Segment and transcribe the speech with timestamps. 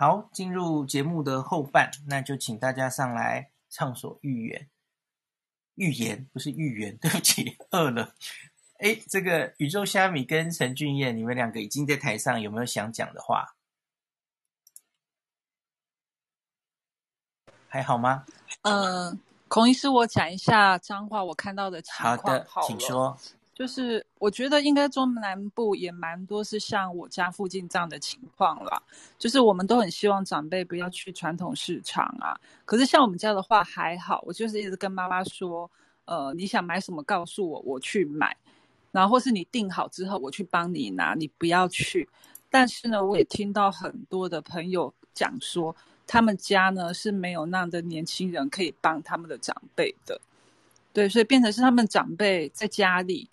[0.00, 4.70] 好，进入节目的后半，那就请大家上来畅所欲言。
[5.74, 8.14] 预言 不是预言，对不起，饿了。
[8.78, 13.54] 哎，这个宇宙虾米跟陈俊彦，你们两个已经在台上，有没有想讲的话？
[17.68, 18.24] 还好吗？
[18.62, 22.16] 嗯、呃，孔医师，我讲一下脏话我看到的情况。
[22.16, 23.18] 好的，好，请说。
[23.60, 28.82] 就是我觉得应该中南部也蛮多是像我家附近这样的情况啦。
[29.18, 32.40] 就是我们都很希望长辈不要去传统市场啊。
[32.64, 35.70] 可是像我们家的话还好，我就是一直跟妈妈说，
[36.06, 38.34] 呃，你想买什么告诉我，我去买。
[38.92, 42.08] 然后或是你订好之后，我去帮你拿，你不要去。
[42.48, 50.18] 但是呢，我也听到很多的朋友讲说，他们家呢是没有那样的年轻人可以帮他们的长辈的。
[50.94, 53.28] 对，所以变成是他们长辈在家里。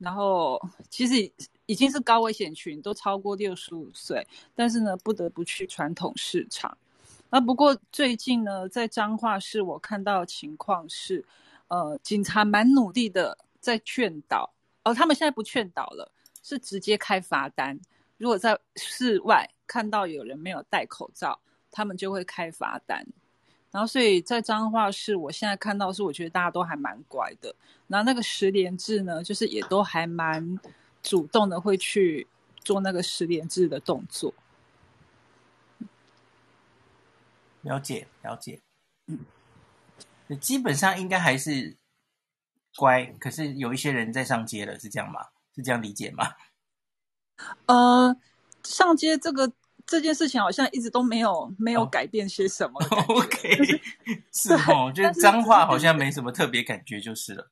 [0.00, 1.30] 然后其实
[1.66, 6.76] 已经是高危险群，都超过六十五岁，但是呢，不得不去传统市场。
[7.28, 11.24] 那不过最近呢，在彰化市我看到情况是，
[11.68, 14.50] 呃，警察蛮努力的在劝导。
[14.82, 16.10] 哦，他们现在不劝导了，
[16.42, 17.78] 是直接开罚单。
[18.16, 21.38] 如果在室外看到有人没有戴口罩，
[21.70, 23.06] 他们就会开罚单。
[23.72, 27.54] 然后，所以在彰化市，我现在看到是，我觉得大家都还蛮乖的。
[27.86, 30.58] 然后那个十连制呢，就是也都还蛮
[31.02, 32.26] 主动的，会去
[32.64, 34.34] 做那个十连制的动作。
[37.62, 38.60] 了解，了解。
[39.06, 39.20] 嗯，
[40.40, 41.76] 基本上应该还是
[42.74, 45.28] 乖，可是有一些人在上街了，是这样吗？
[45.54, 46.34] 是这样理解吗？
[47.66, 48.16] 呃，
[48.64, 49.52] 上街这个。
[49.90, 52.80] 这件事情好像一直都没有没有改变些什么。
[52.90, 53.58] Oh, OK，
[54.32, 57.50] 是 哦，就是彰化好像没什么特别感觉，就是了。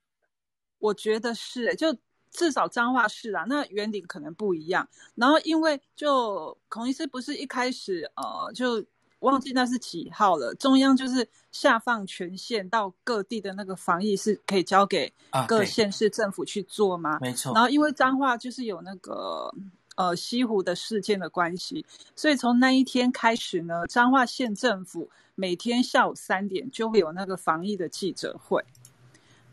[0.79, 1.97] 我觉得是，就
[2.31, 4.89] 至少彰化市啊，那员林可能不一样。
[5.17, 8.85] 然后因为就孔医师不是一开始呃就
[9.19, 15.13] 忘记那是几号了，中央就是下放权限到各地的那个防疫是可以交给
[15.49, 17.15] 各县市政府去做吗？
[17.17, 17.53] 啊、没错。
[17.53, 19.53] 然后因为彰化就是有那个。
[19.99, 28.65] 呃，西湖的事件的关系，所以从那一天开始呢，彰化县政府每天下午三点就会有那个防疫的记者会，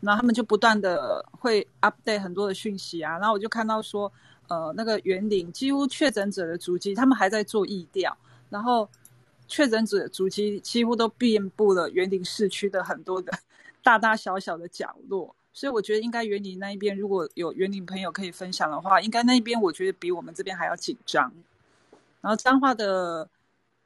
[0.00, 4.12] 然后他们就不断的会 update 很多的讯息啊，然后我就看到说，
[4.46, 8.16] 呃，那个园林几乎确诊者的足迹，他们还在做疫调，
[8.48, 8.88] 然后
[9.48, 13.32] 确诊者的足迹几乎都遍布了园林市区的很多的
[13.82, 15.35] 大大小小的角落。
[15.56, 21.32] 所以我觉得应该园林那一边如果有园林朋友可以分享的话，应该那一边我觉得比我们这边还要紧张。
[22.20, 23.26] 然后彰化的，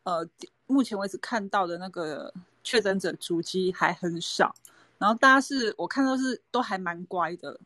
[0.03, 0.29] 呃，
[0.67, 4.53] 目前为止看到的那个确诊者足迹还很少。
[4.99, 7.61] 然后大家是我看到是都还蛮乖的，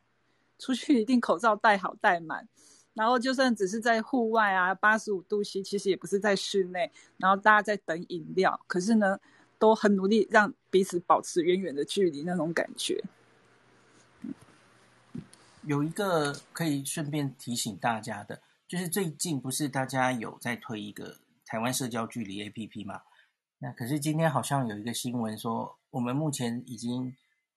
[0.58, 2.46] 出去一定口罩戴好戴满。
[2.92, 6.92] 然后就算只是在户外啊，八十五度 C，其实也不是在室内。
[7.16, 9.18] 然后大家在等饮料，可是呢，
[9.58, 13.02] 都很努力让彼此保持远远的距离那种感觉。
[15.66, 23.02] 有一个可以顺便提醒大家的，就是最近不是大家有在推一个台湾社交距离 APP 吗？
[23.58, 27.16] 那可是今天好像有一个新闻说，我们目前已经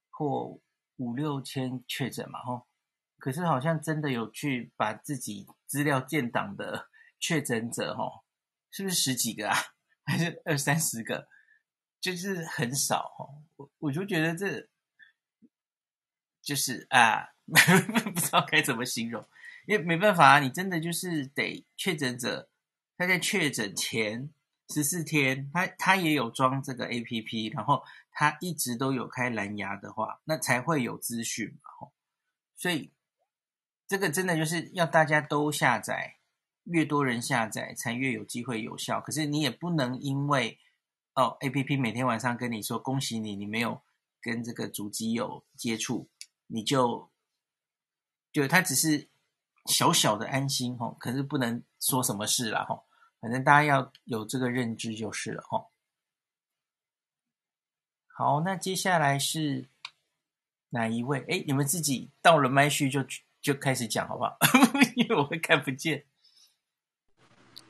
[0.09, 0.57] 破
[0.95, 2.65] 五六千确诊嘛，吼，
[3.17, 6.87] 可是好像真的有去把自己资料建档的
[7.19, 8.23] 确诊者，吼，
[8.71, 9.57] 是不是十几个啊？
[10.05, 11.27] 还是二三十个？
[11.99, 14.69] 就是很少，吼，我我就觉得这
[16.41, 17.33] 就是啊。
[18.13, 19.25] 不知道该怎么形容，
[19.65, 22.49] 因为没办法啊，你真的就是得确诊者
[22.97, 24.29] 他在确诊前
[24.69, 31.87] 十四天，他他也有装这个 APP，然后他一直都有开蓝牙的话，那才会有资讯嘛。
[32.57, 32.91] 所以
[33.87, 36.17] 这个真的就是要大家都下载，
[36.65, 38.99] 越多人下载才越有机会有效。
[38.99, 40.59] 可是你也不能因为
[41.13, 43.81] 哦 APP 每天晚上跟你说恭喜你，你没有
[44.21, 46.09] 跟这个主机有接触，
[46.47, 47.09] 你就。
[48.31, 49.09] 就他只是
[49.65, 52.85] 小小的安心吼，可是不能说什么事了吼。
[53.19, 55.71] 反正大家要有这个认知就是了吼。
[58.05, 59.69] 好，那接下来是
[60.69, 61.25] 哪一位？
[61.29, 63.05] 哎，你们自己到了麦序就
[63.41, 64.37] 就开始讲好不好？
[64.95, 66.05] 因为我会看不见。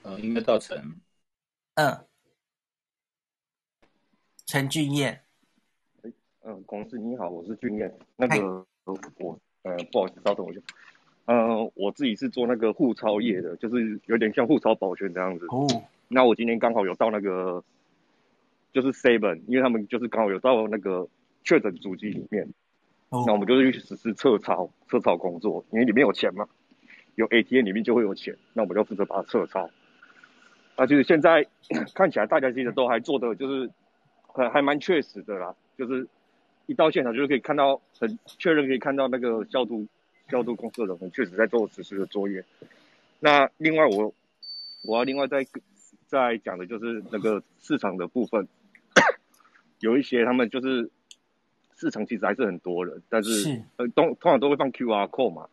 [0.04, 1.02] 呃，应该到陈。
[1.76, 2.08] 嗯，
[4.46, 5.26] 陈俊彦。
[6.42, 7.98] 嗯，公司你好，我是俊彦。
[8.16, 8.68] 那个
[9.18, 9.40] 我。
[9.68, 10.62] 呃，不好意思，稍等我一下。
[11.26, 15.46] 呃，我自己是做那个互超业的，就是有点像互超保全这样子。
[15.50, 15.68] 哦。
[16.08, 17.62] 那我今天刚好有到那个，
[18.72, 21.06] 就是 Seven，因为他们就是刚好有到那个
[21.44, 22.48] 确诊主机里面。
[23.10, 23.26] 哦。
[23.28, 26.48] 那我们就是去实施测超，测超工作，因为里面有钱嘛，
[27.16, 29.70] 有 ATM 里面就会有钱，那我们就负责把它测超。
[30.78, 31.46] 啊，就是现在
[31.94, 33.70] 看起来大家其实都还做的就是
[34.28, 36.08] 还还蛮确实的啦，就是
[36.68, 39.88] 一到现场就是可以看到很确认可以看到那个消毒
[40.30, 42.46] 消毒公司的人很确实在做实时的作业。
[43.20, 44.14] 那另外我
[44.84, 45.46] 我要另外再
[46.06, 48.48] 再讲的就是那个市场的部分，
[49.80, 50.90] 有一些他们就是
[51.76, 53.64] 市场其实还是很多人，但是，是。
[53.78, 55.50] 呃通通常都会放 QR code 嘛，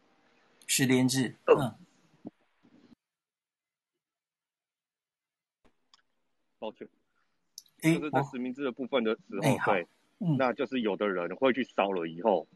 [0.67, 1.75] 实联制，嗯。
[6.59, 6.89] 抱歉，
[7.83, 9.87] 就是在实名制的部分的时候，对，
[10.19, 12.47] 那就是有的人会去扫了以后，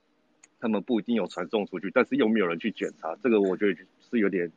[0.61, 3.79] 他们不一定有传送出去，但是又没有人去检查，这个我觉得
[4.11, 4.51] 是有点，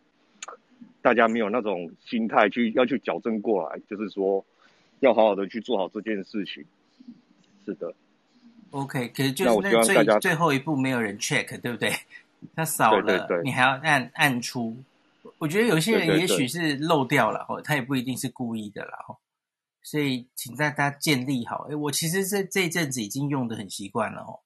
[1.02, 4.46] 大家没有那种心态去要去矫正过来，就是说
[5.00, 6.64] 要好好的去做好这件事情。
[7.66, 7.94] 是的
[8.72, 11.92] ，OK，可是就是那最最后一步没有人 check，对不对？
[12.56, 14.76] 他扫了，对对对，你还要按按出，
[15.38, 19.18] 我觉得有些人也许是漏掉了，哦，他也不一定是故意的啦，哦。
[19.84, 21.64] 所以，请大家建立好。
[21.70, 24.40] 诶，我其实这这一阵子已经用的很习惯了哦。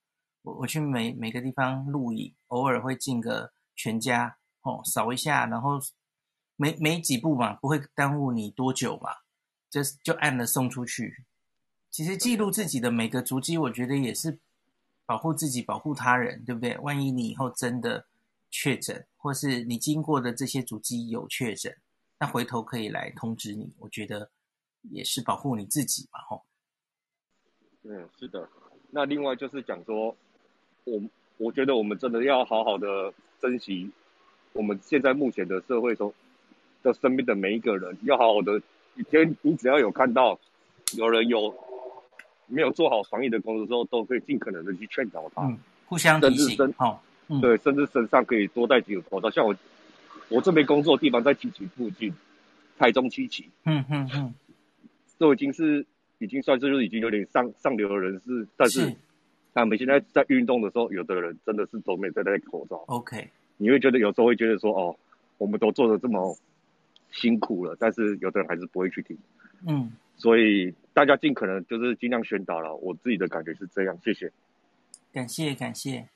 [0.43, 5.79] 我我去每每个地方录影，偶尔会进个全家哦，扫一下，然后
[6.55, 9.11] 没没几步嘛，不会耽误你多久嘛，
[9.69, 11.25] 就就按了送出去。
[11.91, 14.39] 其实记录自己的每个足迹，我觉得也是
[15.05, 16.77] 保护自己、保护他人，对不对？
[16.77, 18.07] 万一你以后真的
[18.49, 21.75] 确诊，或是你经过的这些足迹有确诊，
[22.19, 23.75] 那回头可以来通知你。
[23.79, 24.31] 我觉得。
[24.91, 26.43] 也是保护你自己嘛，吼。
[27.83, 28.47] 嗯，是的。
[28.91, 30.15] 那另外就是讲说，
[30.85, 31.01] 我
[31.37, 33.91] 我觉得我们真的要好好的珍惜
[34.53, 36.13] 我们现在目前的社会中
[36.81, 38.61] 的身边的每一个人，要好好的。
[38.95, 40.39] 以前你只要有看到
[40.95, 41.53] 有人有
[42.47, 49.29] 没有做好防疫的工作的时候，都可以尽可能的去劝导他，嗯，互相提醒，甚至身、哦嗯、对，甚至身上可以多带几个口罩。
[49.29, 49.53] 像我
[50.29, 52.13] 我这边工作的地方在七期附近，
[52.77, 54.33] 台中七期，嗯嗯嗯。
[55.17, 55.85] 都已经是
[56.19, 58.95] 已经算是就是已经有点上上流的人士，但是
[59.53, 62.77] 他们现在在运动的时候，有的人真的是都没在戴口罩。
[62.87, 64.97] OK，你会觉得有时候会觉得说，哦，
[65.37, 66.37] 我们都做的这么
[67.11, 69.17] 辛苦了，但是有的人还是不会去听。
[69.67, 72.75] 嗯，所以大家尽可能就是尽量宣导了。
[72.75, 74.31] 我自己的感觉是这样，谢谢。
[75.13, 76.09] 感谢感谢。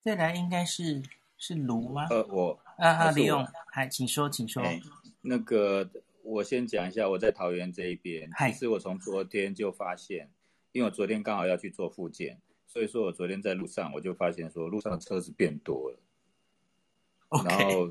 [0.00, 1.02] 再来应该是
[1.36, 2.06] 是卢吗？
[2.10, 4.62] 呃，我啊啊，李勇，还，请说，请说。
[4.62, 4.80] 欸、
[5.22, 5.88] 那个。
[6.30, 10.30] 我先讲一下我在桃园这一边，其实我从昨天就发现，
[10.70, 15.98] 因为我昨天刚好要去做复健，所以说我昨天在路上我就发现说路上的车子变多了。
[17.44, 17.88] 然后，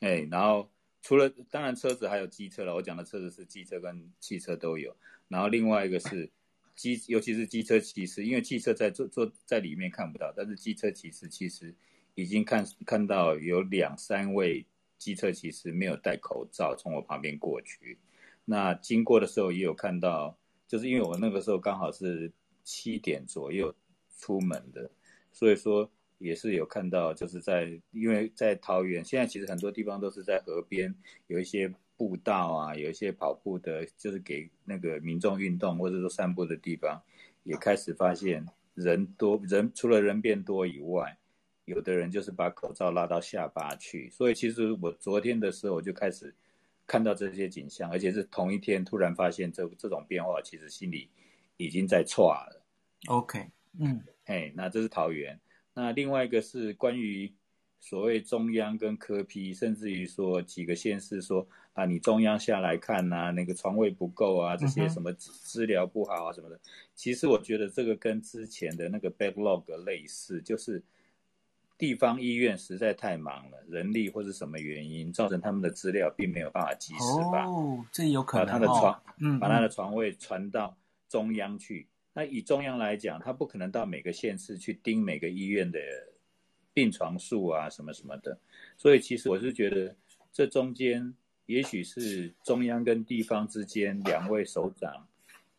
[0.00, 4.94] 哎，然后除了当然车子还有机车了，我讲的车子是机车跟汽车都有，
[5.28, 6.30] 然后另外一个是
[6.74, 11.74] 机，尤其是机车骑士，因为汽车在坐坐在里面看不到，但是机车骑士其实
[12.14, 14.66] 已经看看到有两三位。
[15.00, 17.98] 机车其实没有戴口罩，从我旁边过去。
[18.44, 20.36] 那经过的时候也有看到，
[20.68, 22.30] 就是因为我那个时候刚好是
[22.62, 23.74] 七点左右
[24.18, 24.90] 出门的，
[25.32, 30.94] 所以说也是有看到，就是在因为在桃园，现在其实很多地方都是在河边
[31.28, 37.02] 有一些步道啊，有一些跑步的，就是给那个民众运动或者说散步的地方，
[37.44, 38.44] 也开始发现
[38.74, 41.16] 人多人，除了人变多以外。
[41.66, 46.34] 有的人就是把口罩拉到下巴去，所以其实我昨天的时候我就开始
[46.84, 51.08] 看到这些景象，而且是同一天突然发现这这种变化，其实心里
[51.58, 52.60] 已经在错了。
[53.06, 53.46] OK，
[53.78, 55.38] 嗯，嘿，那这是桃园。
[55.74, 57.32] 那另外一个是关于
[57.78, 66.58] 所谓中央跟科批甚至于说几个县市说啊，你中央下来看呐、啊，那个床位不够啊，这些什么治疗不好啊什么的。
[66.96, 70.82] 其实我觉得这个跟之前的那个 backlog 类似，就是。
[71.80, 77.00] 地方医院实在太忙了，人力或是什么原因，造成他们的资料并没有办法及时
[77.32, 80.76] 把哦，这有可能把他的床，嗯，把他的床位传到
[81.08, 81.88] 中央去。
[81.88, 85.78] 嗯、那以中央来讲，他不可能到每个县市去盯每个医院的
[86.74, 88.38] 病床数啊，什么什么的。
[88.76, 89.96] 所以其实我是觉得，
[90.30, 91.14] 这中间
[91.46, 95.08] 也许是中央跟地方之间两位首长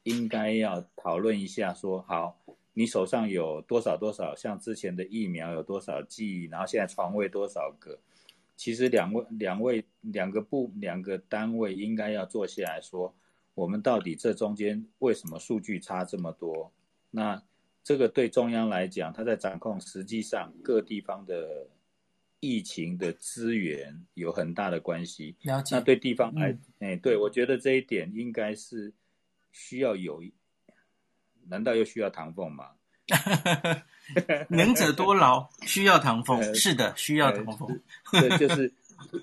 [0.03, 2.37] 应该要讨论一下说，说好。
[2.73, 4.33] 你手上有多少多少？
[4.33, 6.45] 像之前的疫苗有多少剂？
[6.45, 7.99] 然后现在床位多少个？
[8.55, 13.13] 其实两位两位两个部两个单位应该要坐下来说，
[13.55, 16.71] 我们到底这中间为什么数据差这么多？
[17.09, 17.43] 那
[17.83, 21.67] 这个对中央来讲，他在掌控实际上各地方的
[22.39, 25.35] 疫情的资源有很大的关系。
[25.41, 25.75] 了解。
[25.75, 28.93] 那对地方来，哎、嗯，对，我觉得这一点应该是
[29.51, 30.23] 需要有。
[31.51, 32.69] 难道又需要唐凤吗？
[34.47, 36.41] 能者多劳，需要唐凤。
[36.55, 37.67] 是的，需要唐凤。
[38.11, 38.73] 对，就是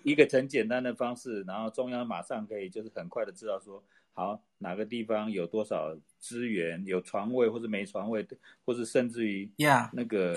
[0.05, 3.83] 一个很简单的方式，然后中央马上可以就是很快的知道说，
[4.13, 8.27] 好哪个地方有多少资源，有床位或者没床位，
[8.67, 9.51] 或是甚至于
[9.93, 10.37] 那个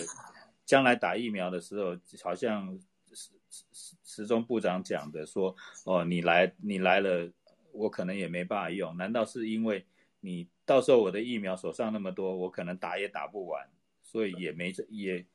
[0.65, 2.79] 将来打疫苗的时候，好像
[3.13, 3.31] 时
[3.73, 7.29] 时时钟部长讲的说，哦，你来你来了，
[7.73, 9.85] 我可能也没办法用，难道是因为
[10.21, 13.67] 你到时候我的疫苗手上那么多，我可能打也打不完，
[14.01, 15.25] 所以也没也。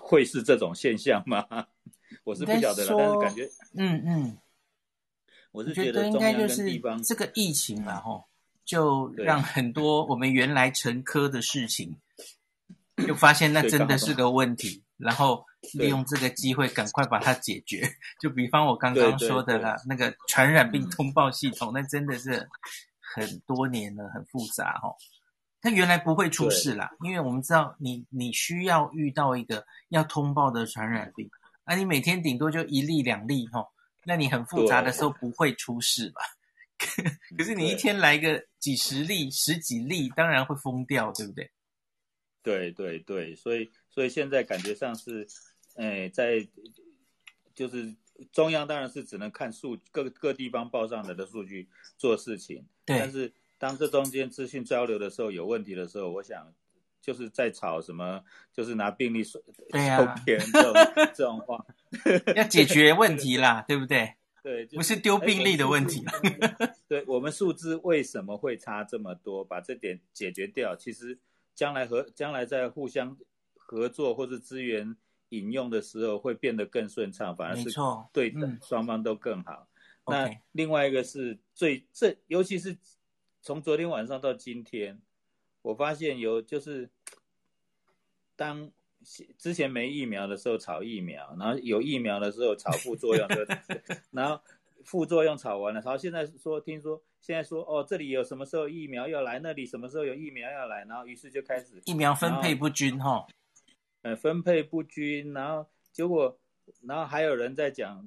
[0.00, 1.46] 会是这种现象吗？
[2.24, 4.38] 我是不晓得了，但是感觉，嗯嗯，
[5.52, 6.64] 我是觉得应该就是
[7.04, 8.24] 这个疫情嘛，吼，
[8.64, 11.96] 就让很多我们原来沉疴的事情，
[13.06, 15.44] 就发现那真的是个问题，然后
[15.74, 17.88] 利用这个机会赶快把它解决。
[18.20, 22.48] 就比方我刚刚说的啦，那个传染病通报系统，那真的是
[23.14, 24.96] 很多年了，很复杂，哦。
[25.60, 31.28] 它原来不会出事啦，因为我们知道你你需要遇到一个要通报的传染病，
[31.64, 33.66] 啊，你每天顶多就一例两例哦，
[34.04, 36.22] 那你很复杂的时候不会出事吧？
[37.36, 41.50] 可是你一天来个几十例、十几例，当然会疯掉，对不对？
[42.40, 45.26] 对对对，所以所以现在感觉上是，
[45.74, 46.46] 哎，在
[47.52, 47.92] 就是
[48.30, 53.32] 中央当然是只能看数各各地方报上来的数据做事情，对，但是。
[53.60, 56.46] 当这中间资讯交流的时候有问题的时候，我想
[57.02, 58.22] 就是在吵什么，
[58.54, 60.72] 就是拿病历说对呀、啊，这种
[61.12, 61.66] 这种话，
[62.36, 64.14] 要解决问题啦，对不对？
[64.44, 66.04] 对，不是丢病例的问题。
[66.86, 69.44] 对，我们数字为什么会差这么多？
[69.44, 71.18] 把这点解决掉，其实
[71.56, 73.16] 将来和将来在互相
[73.56, 74.94] 合作或是资源
[75.30, 77.68] 引用的时候会变得更顺畅，反而是
[78.12, 79.66] 对的双方都更好。
[79.66, 79.77] 嗯、
[80.10, 82.76] 那另外一个是最这，尤其是。
[83.40, 85.00] 从昨天晚上到今天，
[85.62, 86.90] 我发现有就是，
[88.34, 88.70] 当
[89.38, 93.26] 之前没疫苗的时候炒疫苗，然后有疫苗的时候炒副作用，
[94.10, 94.42] 然后
[94.84, 103.24] 副作用炒完了，然后现在说听说现在说哦，这里有什么时候疫苗要来，那里什么时候有疫苗要来，然后于是就开始疫苗分配不均哈，
[104.02, 106.38] 呃，分配不均，然后结果
[106.82, 108.06] 然后还有人在讲，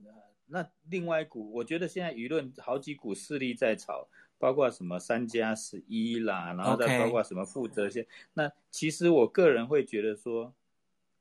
[0.51, 4.08] 那另外一股，我觉得现在舆论好几股势力在炒。
[4.41, 8.08] 包括什么三加十一啦，然后再包括什么负责些。
[8.34, 10.51] 那其实我个人会觉得说，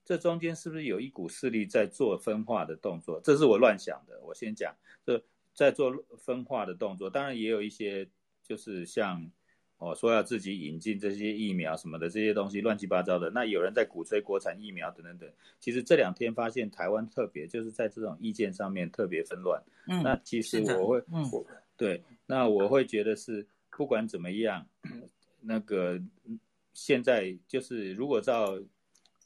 [0.07, 3.21] 这中间是不是有一股势力在做分化的动作？
[3.23, 4.19] 这是我乱想的。
[4.23, 5.23] 我先讲，这
[5.53, 7.11] 在做分化的动作。
[7.11, 8.09] 当然也有一些，
[8.43, 9.31] 就是像
[9.81, 13.31] 哦说要自己引进这些疫苗什么的这些东西，乱七八糟的。
[13.31, 15.29] 那有人在鼓吹国产疫苗等等等。
[15.59, 19.61] 其实这两天发现台湾特别就是在这种意见上面特别纷乱。
[19.89, 21.45] 嗯，那其实我会，嗯，我
[21.77, 22.05] 对。
[22.27, 24.65] 那我会觉得是不管怎么样，
[25.41, 26.01] 那个
[26.75, 28.57] 现在就是如果照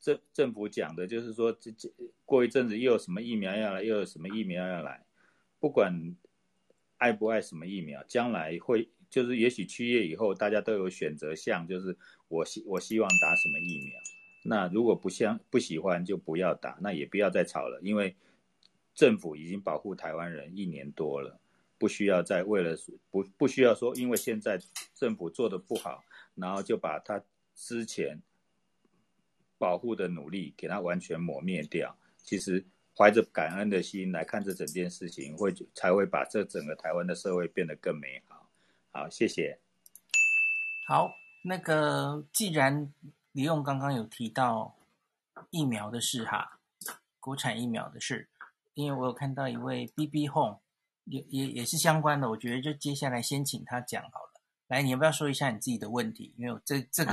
[0.00, 1.90] 政政府讲的，就是说这这
[2.24, 5.04] 过一阵子又有什么疫苗要来，又有什么疫苗要来，
[5.58, 6.16] 不管
[6.96, 14.00] 爱不爱什么疫苗，将来会就是也许七月以后大家都有选择项，就是我希我希望打什么疫苗。
[14.42, 18.16] 那如果不想不喜欢就不要打，那也不要再吵了，因为
[18.92, 21.38] 政府已经保护台湾人一年多了。
[21.78, 22.76] 不需要再为了
[23.08, 24.58] 不不需要说，因为现在
[24.94, 26.02] 政府做的不好，
[26.34, 27.22] 然后就把他
[27.54, 28.20] 之前
[29.58, 31.96] 保护的努力给他完全抹灭掉。
[32.16, 32.64] 其实
[32.96, 38.33] 怀着感恩的心来看这整件事情，会才会把这整个台湾的社会变得更美好。
[38.94, 39.58] 好，谢谢。
[40.86, 42.92] 好，那个既然
[43.32, 44.76] 李用刚刚有提到
[45.50, 46.60] 疫苗的事哈，
[47.18, 48.28] 国产疫苗的事，
[48.74, 50.60] 因为我有看到一位 BB Home。
[51.06, 54.40] 也也也是相关的，我觉得就接下来先请他讲好了。
[54.68, 56.32] 来，你要不要说一下你自己的问题？
[56.38, 57.12] 因为我这这个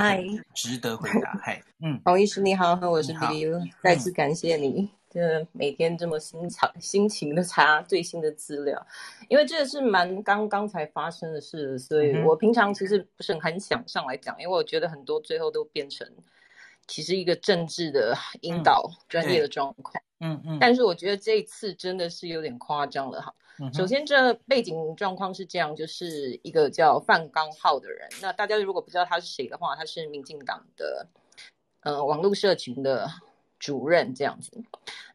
[0.54, 1.38] 值得回答。
[1.42, 8.86] 嗨，嗯，黄医师你好，我是 B B，再次感谢你，就、嗯、每天这么心长心情的查最新的资料，
[9.28, 16.08] 因为这个是蛮刚刚才发生的事，所以我平常其实不是很想上来讲，因为我觉得很多最后都变成
[16.86, 20.02] 其实一个政治的引导、专、嗯、业的状况。
[20.20, 23.34] 嗯嗯，但是我觉得这一次真的是有点夸张了哈。
[23.74, 28.08] 首先，这背景状况是这样，就是一个叫范刚浩的人。
[28.20, 31.06] 那大家如果不知道他是谁的话，他是民进党的
[31.82, 33.08] 呃网络社群的
[33.62, 34.50] 主任这样子。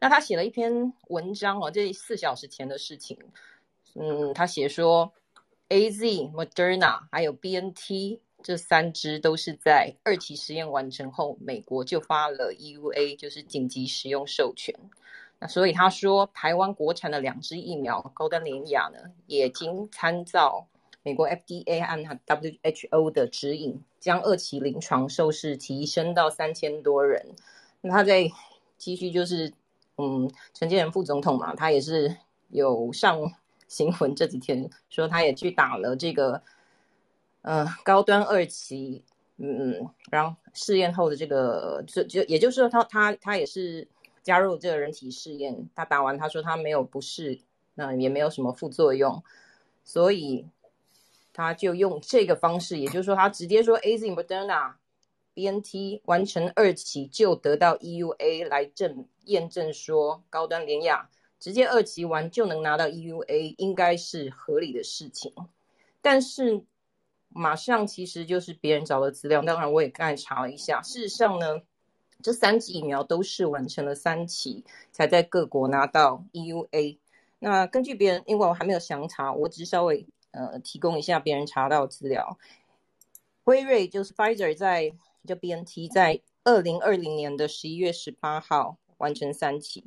[0.00, 3.18] 那他写了一篇文章哦，这四小时前的事情。
[3.94, 5.12] 嗯，他写说
[5.68, 14.74] ，AZ、Moderna 还有 BNT 这三支都是在二期实验完成后，美国就发了 EUA，就是紧急使用授权。
[15.40, 20.68] 那所以他说，台湾国产的两支疫苗高端联亚呢，也经参照
[21.02, 27.36] 美国 FDA 和 WHO 的指引，将二期临床受试提升到三千多人。
[27.80, 28.28] 那他在
[28.76, 29.52] 继续就是
[29.96, 32.16] 嗯，陈建仁副总统嘛，他也是
[32.48, 33.32] 有上
[33.66, 36.42] 新闻这几天说他也去打了这个
[37.42, 39.02] 呃高端二期，
[39.36, 43.86] 嗯，然后试验后的这个就就也就是说他他他也是
[44.22, 47.40] 加入这个人体试验，他打完他说他没有不适，
[47.74, 49.22] 那也没有什么副作用，
[49.84, 50.46] 所以
[51.32, 54.74] 他就用这个方式，也就是说他直接说 AZ Moderna。
[55.38, 65.32] BNT 完成二期就得到 EUA 来证验证说高端联亚直接二期完就能拿到 EUA 应该是合理的事情，
[66.02, 66.64] 但是
[67.28, 71.62] 马上其实就是别人找的资料，当然我也刚才查了一下，事实上呢，
[72.20, 76.98] 这三剂疫苗都是完成了三期才在各国拿到 EUA。
[77.38, 82.36] 那根据别人，因为我还没有详查，我只稍微呃提供一下别人查到的资料，
[83.44, 84.92] 辉瑞就是 Pfizer 在。
[85.26, 89.84] 就 BNT 在二零二零年的十一月十八号完成三期，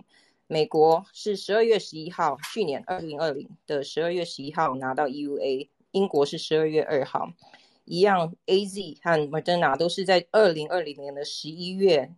[0.48, 7.34] 美国是十二月十一号，去年二零二零的十二月十一号拿到 EUA，英国是十二月二号，
[7.86, 12.14] 一样 AZ 和 Moderna 都是在二零二零年的十一月，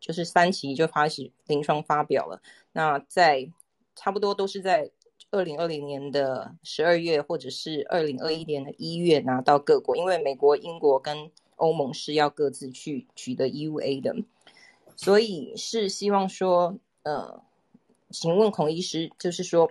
[0.00, 2.40] 就是三期就开始临床发表了，
[2.72, 3.50] 那在
[3.94, 4.90] 差不多都是在
[5.30, 14.14] 二零二零年的十二月或者是二零二一年的一月拿到各国，因为美国、英国跟欧盟是要各自去取得 EUA 的，
[14.94, 17.42] 所以是希望说，呃，
[18.10, 19.70] 请问孔医师，就是说，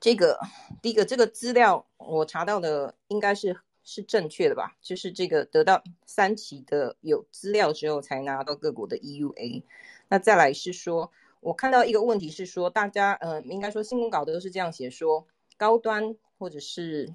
[0.00, 0.38] 这个
[0.82, 4.76] 第一个这个资料我查到的应该是是正确的吧？
[4.82, 9.62] 就是这个得到三期的有资料之后才拿到各国的 EUA。
[10.08, 15.26] 那再来是说，我看到一个问题是说，大家呃，应该说新闻稿都是这样写说，
[15.56, 17.14] 高端或者是。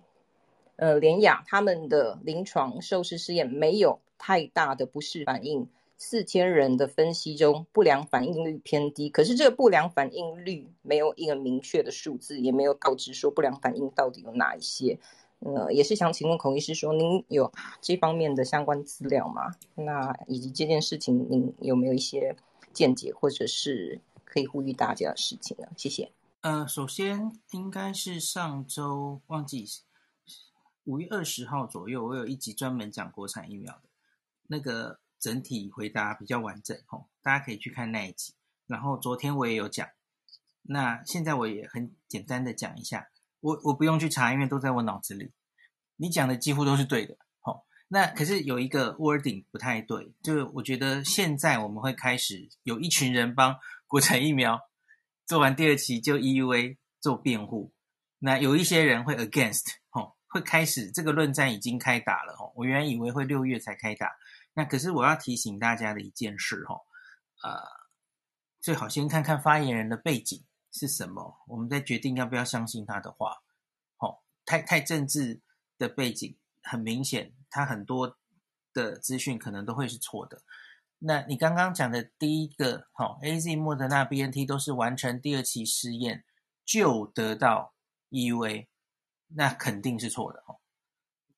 [0.79, 5.67] 呃，联雅他们的临床受试试验没有太大的不适反应，
[5.97, 9.09] 四千人的分析中不良反应率偏低。
[9.09, 14.97] 可是这个不良反应率没有一个明确的数字，也没有告知说不良反应到底有哪一些。
[15.39, 17.51] 呃，也是想请问孔医师说，您有
[17.81, 19.53] 这方面的相关资料吗？
[19.75, 22.33] 那以及这件事情，您有没有一些
[22.71, 25.67] 见解，或者是可以呼吁大家的事情呢？
[25.75, 26.09] 谢谢。
[26.39, 29.65] 呃，首先应该是上周忘记。
[30.89, 33.83] 五月二十号左右，我有一集专门讲国产疫苗的，
[34.47, 38.33] 那个整体回答比较完整吼，大家可以去看那一集。
[38.65, 39.87] 然后昨天我也有讲，
[40.63, 43.07] 那现在我也很简单的讲一下，
[43.39, 45.31] 我我不用去查，因为都在我脑子里。
[45.97, 47.67] 你讲的几乎都是对的，吼。
[47.89, 54.59] 那可是有一个 wording 不太对，就是我觉得现在我们会开始有一群人帮国产疫苗
[55.27, 57.71] 做完第二期就 EUA 做辩护，
[58.17, 59.75] 那有一些人会 against。
[60.29, 64.15] 会开始这个论战已经开打了哦，我原来以为会六月才开打，
[64.53, 66.81] 那可是我要提醒大家的一件事哦，
[67.41, 67.59] 呃，
[68.61, 73.41] 最好先看看发言人的背景是什么，我们再决定要不要相信他的话。
[73.97, 75.41] 哦，太太政治
[75.79, 78.17] 的背景很明显，他很多
[78.71, 80.43] 的资讯可能都会是错的。
[80.99, 86.23] 那你刚刚讲的第一个，哦，AZ、莫德纳、BNT 都是完成第二期试验
[86.63, 87.73] 就得到
[88.11, 88.67] EUA。
[89.35, 90.57] 那肯定是错的哦，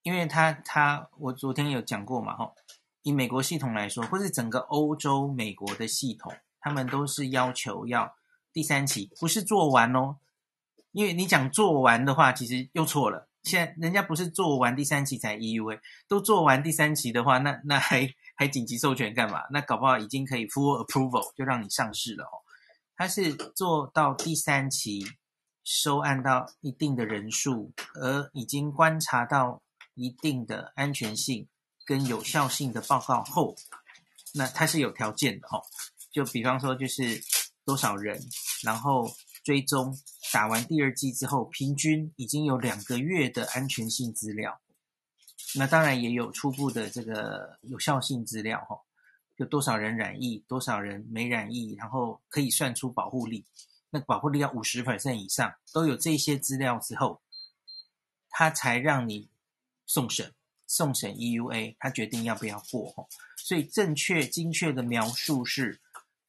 [0.01, 2.53] 因为他他我昨天有讲过嘛哈，
[3.01, 8.15] 以美国系统来说，或是整个欧洲、美国的系统，他们都是要求要
[8.53, 10.17] 第三期，不是做完哦，
[10.93, 13.27] 因为你讲做完的话，其实又错了。
[13.43, 19.41] 现在人家不是做完第三期才 EUA，都做完第三期的话，那那还还紧急授权干嘛？
[19.51, 22.39] 那搞不好已经可以 full approval 就让你上市了哦。
[22.95, 25.03] 他是做到第三期。
[25.73, 29.61] 收案到一定的人数，而已经观察到
[29.95, 31.47] 一定的安全性
[31.85, 33.55] 跟有效性的报告后，
[34.33, 35.63] 那它是有条件的哦。
[36.11, 37.23] 就比方说，就是
[37.63, 38.21] 多少人，
[38.63, 39.09] 然后
[39.45, 39.97] 追踪
[40.33, 44.59] 打完第二剂之后，平均已经有两个月的安全性资料。
[45.55, 48.77] 那当然也有初步的这个有效性资料哈，
[49.37, 53.45] 就多少人染疫，多少人没染疫，然后可以算出保护力。
[53.91, 57.21] 那个保护力要五十 percent 以上，都有这些资料之后，
[58.29, 59.29] 他才让你
[59.85, 60.33] 送审，
[60.65, 63.07] 送审 EUA，他决定要不要过。
[63.37, 65.81] 所以正确精确的描述是，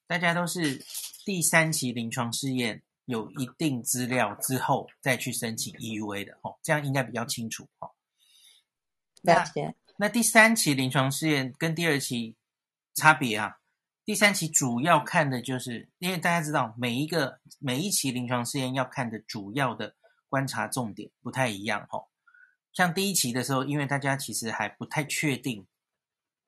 [0.07, 0.85] 大家都是
[1.25, 7.69] 第三期临床试验有一定资料之后再去申请 EUA 的，哦，这样应该比较清楚。
[7.79, 7.93] 哦，
[9.23, 9.75] 了解。
[9.99, 12.35] 那第三期临床试验跟第二期
[12.95, 13.59] 差别啊？
[14.05, 19.95] 第三期主要看的就是，因为大家知道每一个每一期临床试验要看的主要的
[20.29, 22.09] 观察重点不太一样哦。
[22.73, 25.67] 像第一期的时候，因为大家其实还不太确定，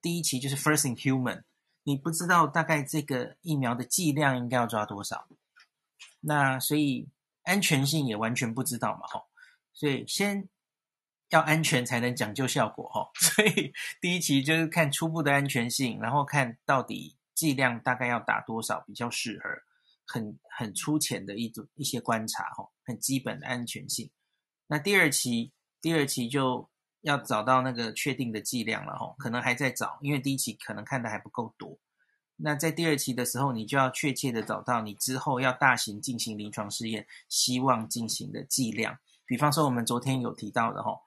[0.03, 1.43] 第一期就是 first in human，
[1.85, 5.29] 你不知道大概这个疫苗的剂量应该要抓多少，
[6.21, 7.09] 那所以
[7.45, 9.27] 安全性也完全不知道嘛，吼，
[9.73, 10.49] 所以先
[11.29, 19.49] 要安全才能讲究效果，吼， 所以第一期就是看初步的安全性，然后看到底剂量大概要打多少比较适合，
[20.07, 24.11] 很很粗浅的一种一些观察，哈，很基本的安全性。
[24.69, 26.71] 那第二期，第二期就。
[27.05, 31.79] 要找到那个确定的剂量了哈，可能还在找，因为第一期可能看的还不够多。
[32.37, 38.99] 那在第二期的时候，你就要确切的找到你之后要大型进行临床试验，希望进行的剂量。
[39.27, 40.99] 比方说我们昨天有提到的哈，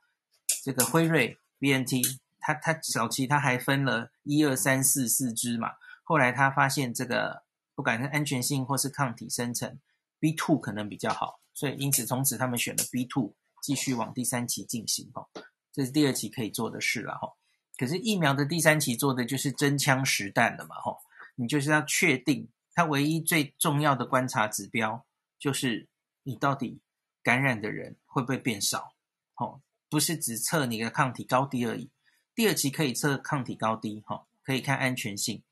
[0.63, 2.05] 这个辉瑞 BNT，
[2.37, 5.71] 它它早期它还分了一二三四四支嘛，
[6.07, 7.43] 后来他发现这个
[7.75, 9.77] 不管是安全性或是抗体生成
[10.21, 15.29] ，B two 可能比较好，所以因此从此他们选了 B two 继续往第三期进行吼。
[15.73, 17.33] 这是第二期可以做的事了哈，
[17.77, 20.97] 可是疫苗的第三期做的就是真枪实弹的嘛哈，
[21.35, 25.05] 你就是要确定它唯一最重要的观察指标
[25.37, 25.89] 就是
[26.23, 26.79] 你到底
[27.21, 28.93] 感染的人会不会变少，
[29.35, 31.91] 哦，不是只测你的抗体高低而已。
[32.33, 35.43] 第二期可以测抗体高低哈，可以看安全性。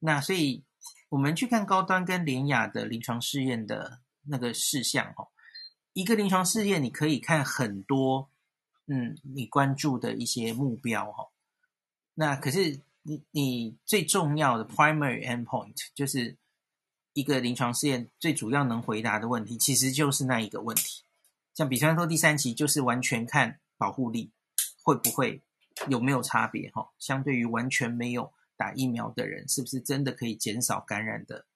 [0.00, 0.64] 那所以
[1.08, 5.28] 我们去看高端跟联雅的临床试验的那个事项哈，
[5.92, 8.30] 一个临床试验你可以看很多。
[8.90, 11.28] 嗯，你关注的一些目标哈，
[12.14, 16.38] 那可是你你最重要的 primary endpoint 就是
[17.12, 21.04] 一个临床试验最主要能回答的问题，其实就是那一个问题。
[21.52, 24.32] 像比方说第三期就是完全看保护力
[24.82, 25.42] 会不会
[25.88, 31.46] 有没有差别哈，相对于完全没有打疫苗的人，是不是真的可以减少感染的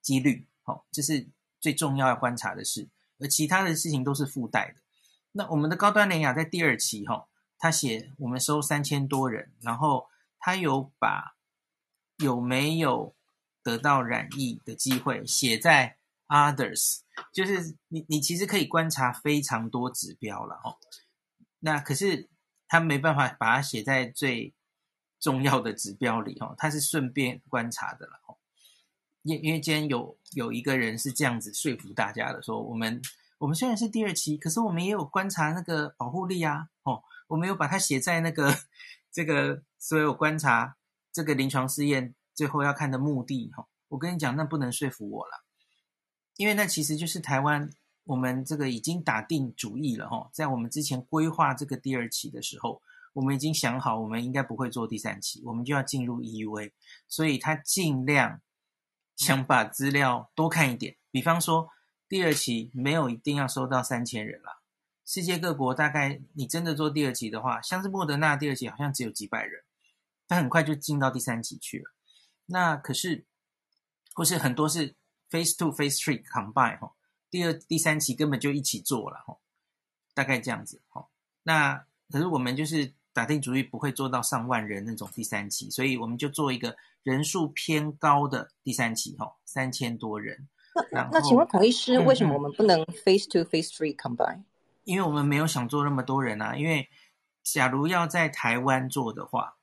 [0.00, 0.46] 几率？
[0.62, 1.26] 好，这是
[1.60, 4.80] 最重要要观察的事，而其他的事情都是附带的。
[5.32, 7.26] 那我们的高端联雅在第二期哈，
[7.58, 11.36] 他写我们收三千多人，然后他有把
[12.18, 13.14] 有没有
[13.62, 15.96] 得到染疫的机会写在
[16.28, 17.00] others，
[17.32, 20.78] 就是你你其实可以观察非常多指标了哦。
[21.58, 22.28] 那可是
[22.68, 24.54] 他没办法把它写在最
[25.24, 28.36] 重要的指标里哦，他是顺便观察的了哦。
[29.22, 33.00] 因因为今天有有一个人是这样子说服大家的，说我们。
[33.38, 38.56] 我们虽然是第二期，可是我们也有观察那个保护力啊，哦，我们有把它写在那个
[39.12, 40.76] 这个所有观察
[41.12, 45.44] 这个临床试验最后要看的目的，哈，我跟你讲，那不能说服我了，
[46.36, 47.68] 因为那其实就是台湾
[48.04, 52.80] 我们这个已经打定主意了，哦，在我们之前规划这个第二期的时候，
[53.14, 56.72] 我们已经想好，我们应该不会做第三期，我们就要进入 EUA，
[57.08, 58.42] 所以他尽量
[59.16, 61.70] 想把资料多看一点，比方说。
[62.06, 64.62] 第二期没有一定要收到三千人了，
[65.06, 69.64] 世界各国大概你真的做第二期的话，像是莫德纳第二期好像只有几百人，
[70.28, 71.94] 但很快就进到第三期去了。
[72.46, 73.26] 那可是，
[74.14, 74.94] 或是很多是
[75.30, 76.94] phase two、phase three combine 哈，
[77.30, 79.38] 第二、第三期根本就一起做了哈，
[80.12, 81.08] 大概这样子哈。
[81.42, 90.48] 那可是我们就是打定主意不会做到上万人那种第三期，所以我们就做一个人数偏高的第三期哈，三千多人。
[90.90, 94.42] 那那请问孔医师，为什么我们不能 phase two phase three combine？
[94.82, 96.56] 因为我们没有想做那么多人啊。
[96.56, 96.88] 因为
[97.44, 99.56] 假如要在台湾做的话，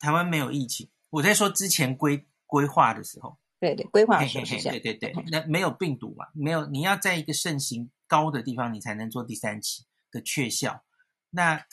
[0.00, 0.88] 台湾没有疫情。
[1.10, 4.80] 我在说之前规规划的时候，对对，规划的时候是这样。
[4.80, 6.26] 对对对，那没有病毒嘛？
[6.34, 10.82] 没有，你要在一个盛行高的地方，你才能做第三期的确效。
[11.30, 11.64] 那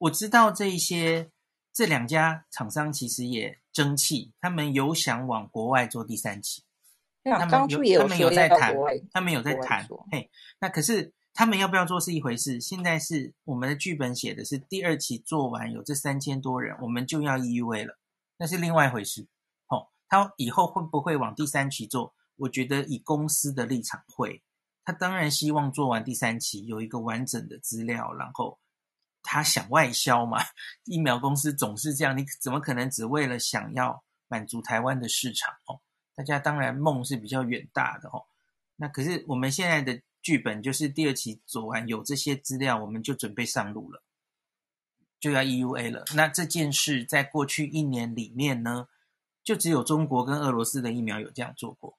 [0.00, 1.30] 我知道这一些
[1.74, 6.62] 这两家厂商其实也争气，他们有想往国外做第三期。
[7.22, 8.74] 他们有，他们有在谈，
[9.12, 9.86] 他们有在谈。
[10.10, 12.58] 嘿，那可是他们要不要做是一回事。
[12.58, 17.98] 现在是我们的剧本写的是第二期做完有这三千多人，我们就要 EUA 了，
[18.38, 19.26] 那是另外一回事。
[19.68, 22.14] 哦，他以后会不会往第三期做？
[22.36, 24.42] 我觉得以公司的立场会，
[24.82, 28.58] 他当然希望做完第三期有一个完整的资料，然后
[29.22, 30.38] 他想外销嘛。
[30.84, 35.54] 疫苗公司总是这样，你怎么可能只为了想要满足台湾的市场？
[35.66, 35.80] 哦。
[36.12, 38.26] 大家当然梦是比较远大的哦，
[38.76, 44.02] 那可是我们现在的剧本就是第二期做完有这些资料，我们就准备上路了，
[45.18, 46.04] 就要 EUA 了。
[46.14, 48.88] 那这件事在过去一年里面呢，
[49.42, 51.96] 就只有中国跟俄罗斯的疫苗有这样做过，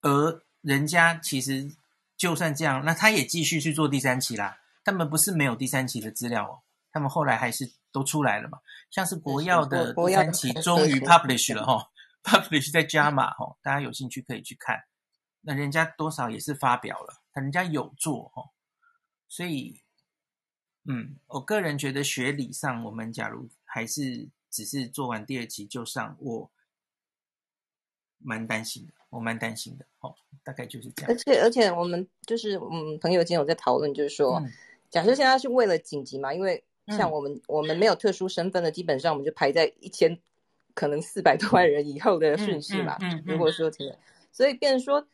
[0.00, 1.70] 而人家其实
[2.16, 4.58] 就算这样，那他也继续去做第三期啦。
[4.88, 8.58] 他们不是没有第三期的资料哦，他们后来还是都出来了嘛。
[8.90, 11.90] 像是国药的第三期终于 publish 了哈。
[12.22, 14.84] Publish 在 JAMA 哈，大家有兴趣可以去看。
[15.42, 18.50] 那人家多少也是发表了，人家有做哈，
[19.28, 19.82] 所以，
[20.84, 26.50] 嗯，我个人觉得学理上，我们假如还是只是做完第二期就上，我
[28.18, 29.86] 蛮担心的，我蛮担心的。
[30.00, 31.10] 哦，大概就是这样。
[31.10, 34.52] 而且而且我们就是嗯，朋友间有在讨论，就是说，嗯、
[34.90, 40.18] 假设现在是为了紧急嘛，因为像我们、嗯、我们没有特殊身份的，基本上我们就排在一千
[40.74, 42.96] 可能四百多万人以后的顺序嘛。
[43.00, 43.98] 嗯嗯嗯嗯、如果说真的，
[44.32, 45.06] 所以变成说。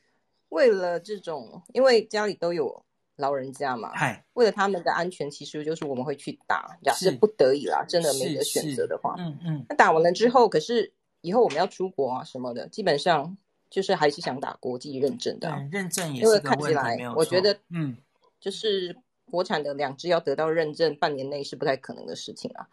[0.51, 2.85] 为了这种，因为家里都有
[3.17, 3.91] 老人家嘛，
[4.35, 13.37] 为了他们的安全，其实就是我们会去打，假设不得已啦，真的没得选择的话，嗯嗯，那打完了之后，可是以后我们要出国啊什么的，基本上
[13.69, 17.97] 就是还是想打国际认证的，认证也是因为看起来，我觉得，嗯，
[18.39, 18.97] 就是
[19.31, 22.69] 国产的两只要得到认证，半年内是不太可能的事情啊，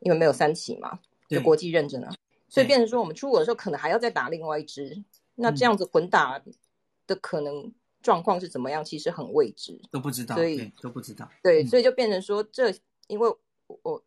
[0.00, 2.14] 因为没有三期嘛，就国际认证啊，
[2.48, 5.02] 所以变成说我们出国的时候可能还要再打另外一支，
[5.34, 6.42] 那这样子混打。
[7.06, 8.84] 的可能状况是怎么样？
[8.84, 11.28] 其实很未知，都不知道，所以都不知道。
[11.42, 12.72] 对，所以就变成说，这
[13.08, 13.28] 因为
[13.82, 14.00] 我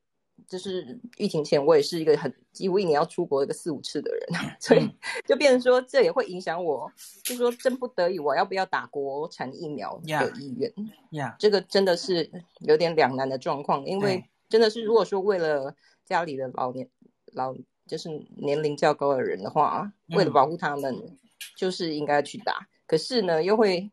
[0.48, 4.28] 就是疫情前，我也是一个很几乎一年要出国一个四五次的人，
[4.60, 4.90] 所以
[5.28, 6.92] 就变成说，这也会影响我，
[7.24, 10.72] 就是说真不得已，我要不要打国产疫苗的意愿？
[11.12, 12.30] 呀，这个真的是
[12.60, 15.76] 有点两难的状况，因为真的是如果说为了
[16.06, 16.90] 家里的老年
[17.34, 17.56] 老
[17.88, 21.18] 就是年龄较高的人的话，为了保护他们，
[21.58, 22.68] 就是应该去打。
[22.86, 23.92] 可是呢，又会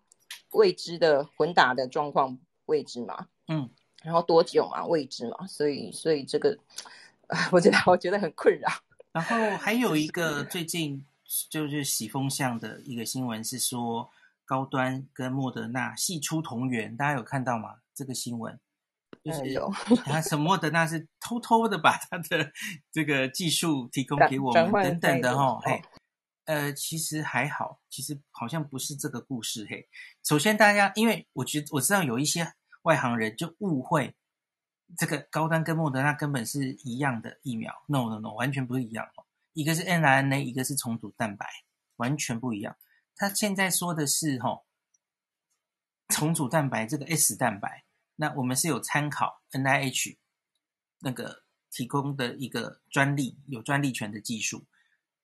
[0.53, 3.71] 未知的混打的状况未知嘛，嗯，
[4.03, 6.57] 然后多久嘛未知嘛，所以所以这个，
[7.53, 8.69] 我觉得我觉得很困扰。
[9.13, 11.05] 然后还有一个 最近
[11.49, 14.11] 就是喜风向的一个新闻是说，
[14.45, 17.77] 高端跟莫德纳系出同源，大家有看到吗？
[17.95, 18.59] 这个新闻
[19.23, 19.71] 就是有，
[20.05, 22.51] 他什么莫德纳是偷偷的把他的
[22.91, 25.83] 这个技术提供给我们等等的哈，嘿。
[26.47, 29.87] 呃，其实还好，其实好像不是这个故事嘿。
[30.25, 34.15] 首先，大家因为我觉得我知道有一些外行人就误会
[34.97, 39.25] 这个高端跟莫德纳根本是一样的疫苗，no no no，完全不一样哦。
[39.53, 41.47] 一个是 mRNA，一个是重组蛋白，
[41.97, 42.77] 完全不一样。
[43.15, 44.63] 他现在说的是哈，
[46.09, 47.85] 重组蛋白这个 S 蛋白，
[48.17, 50.17] 那我们是有参考 NIH
[51.01, 54.67] 那个提供的一个专利，有专利权的技术，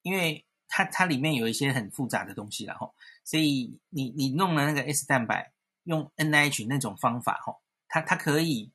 [0.03, 0.45] 因为。
[0.69, 2.93] 它它里面有一些很复杂的东西，然后，
[3.23, 5.53] 所以你你弄了那个 S 蛋白，
[5.87, 7.57] 用 NIH 那种方法，哈，
[7.89, 8.71] 它它可以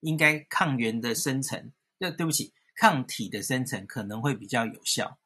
[0.00, 5.18] 应该抗原的生成，对对不起，抗体的生成可能会比较有效，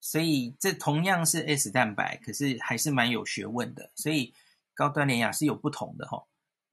[0.00, 4.32] 所以这同样是 S 蛋白，可是还是蛮有学问的，所以
[4.74, 6.24] 高端联雅是有不同的，哈，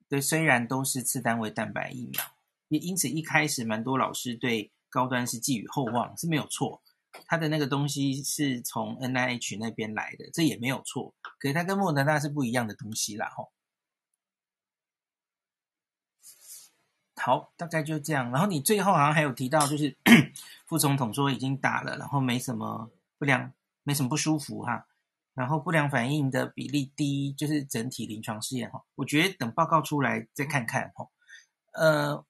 [0.08, 2.22] 对，虽然都是次单位蛋白疫苗，
[2.68, 6.82] 也因此一开始蛮多老师对高端是寄予厚望，是没有错。
[7.26, 11.14] 它的那个东西是从 NIH 那边来的，这也没有错。
[11.38, 13.52] 可是它跟莫德纳是不一样的东西啦，吼。
[17.16, 18.30] 好，大概就这样。
[18.30, 19.96] 然后你最后好像还有提到，就是
[20.66, 24.86] 副总统说已经打了，然后没什么不良，没什么不舒服哈。
[25.34, 28.84] 然后不良反应的比例低，就是整体临床试验哈。
[28.94, 31.08] 我觉得等报告出来再看看哈。
[31.72, 32.24] 呃。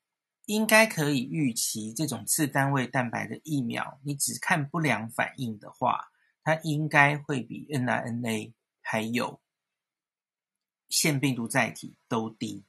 [0.46, 6.10] 应该可以预期，这种次单位蛋白的疫苗，你只看不良反应的话，
[6.42, 9.40] 它应该会比 mRNA 还有
[10.90, 12.62] 腺病毒载体都低，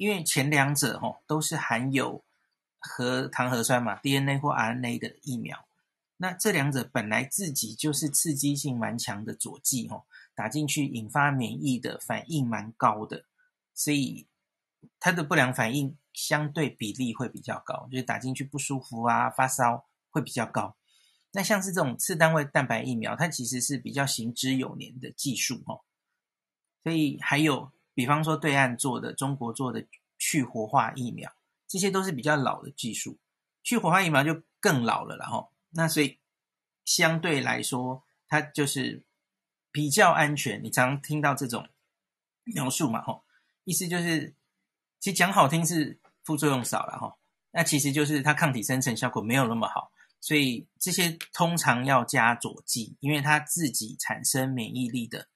[0.00, 2.24] 因为前两者吼、哦、都是含有
[2.78, 5.66] 核糖核酸嘛，DNA 或 RNA 的疫苗，
[6.16, 13.26] 那这两者本来自己就是刺激性蛮强的佐剂吼、哦，打进去引发免疫的反应蛮高的，
[13.74, 14.26] 所以
[14.98, 15.94] 它的不良反应。
[16.12, 20.76] 相对比例会比较高，就是打进去不舒服啊，发烧会比较高。
[21.30, 25.80] 那像是这种次单位蛋白疫苗，它其实是比较行之有年的技术哦。
[26.82, 29.86] 所以还有，比方说对岸做的、中国做的
[30.18, 31.30] 去活化疫苗，
[31.68, 33.18] 这些都是比较老的技术。
[33.62, 35.52] 去活化疫苗就更老了啦吼。
[35.68, 36.18] 那所以
[36.86, 39.02] 相对来说，它就是
[39.70, 40.64] 比较安全。
[40.64, 41.68] 你常听到这种
[42.44, 43.22] 描述嘛吼，
[43.64, 44.34] 意思就是。
[45.02, 47.16] 其实讲好听是副作用少了哈，
[47.52, 55.26] 那其实就是它抗体生成效果没有那么好，所以这些通常要加佐剂，因为它自己产生免疫力的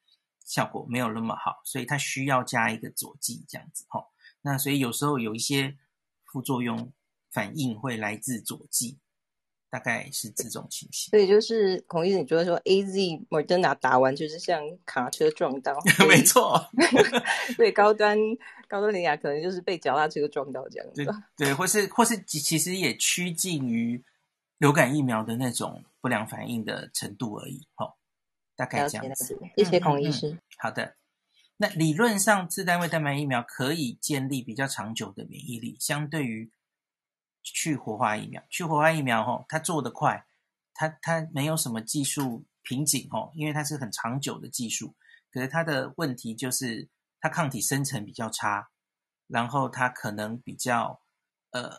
[0.44, 4.06] 效果没有那么好，所以它需要加一个佐剂这样子哈。
[4.42, 5.76] 那所以有时候有一些
[6.24, 6.92] 副作用
[7.30, 8.98] 反应会来自佐剂。
[9.70, 12.96] 大概是这种情形，所以就是孔医生，你觉得说 A Z
[13.28, 15.76] Moderna 打完就是像卡车撞到，
[16.08, 16.64] 没错，
[17.58, 18.16] 对，高端
[18.68, 24.00] 高端联亚可能就是被脚踏车撞到这样子，对，对，或是或是其实也趋近于
[24.58, 27.94] 流感疫苗的那种不良反应的程度而已，哦，
[28.56, 29.38] 大概这样子。
[29.56, 30.30] 谢谢孔医师。
[30.30, 30.40] 嗯嗯嗯。
[30.58, 30.96] 好的，
[31.56, 36.52] 那理论上自单位蛋白疫苗可以建立比较长久的免疫力，相对于。
[37.46, 38.42] 去活化疫苗。
[38.48, 40.24] 去活化疫苗吼，它做得快，
[40.72, 44.94] 它它没有什么技术瓶颈吼，因为它是很长久的技术。
[45.30, 46.88] 可是它的问题就是
[47.20, 48.70] 它抗体生成比较差，
[49.26, 51.02] 然后它可能比较
[51.50, 51.70] 呃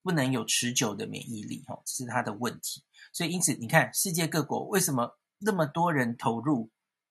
[0.00, 2.84] 不能有持久的免疫力吼，这是它的问题。
[3.12, 6.70] 所以因此你看世界各国为什么那么多人投入，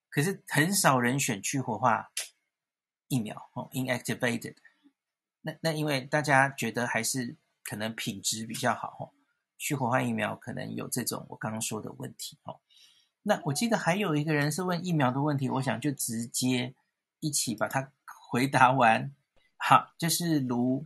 [0.09, 2.11] 可是很少人选去活化
[3.07, 4.55] 疫苗哦，inactivated。
[5.41, 9.11] 那那因为大家觉得还是可能品质比较好哦，
[9.57, 12.59] 去活化疫苗可能有这种我刚刚说的问题哦。
[13.23, 16.73] 那我记得还有一个人是问疫苗的问题，我想就直接
[17.19, 17.91] 一起把它
[18.29, 19.13] 回答完。
[19.57, 20.85] 好，就是卢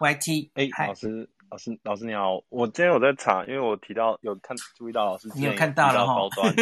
[0.00, 1.30] YT，哎，老师。
[1.50, 6.14] 老师，老师你好，我今天有在查，因为我提到有看注意到老师有，你有看到了哈。
[6.14, 6.54] 高端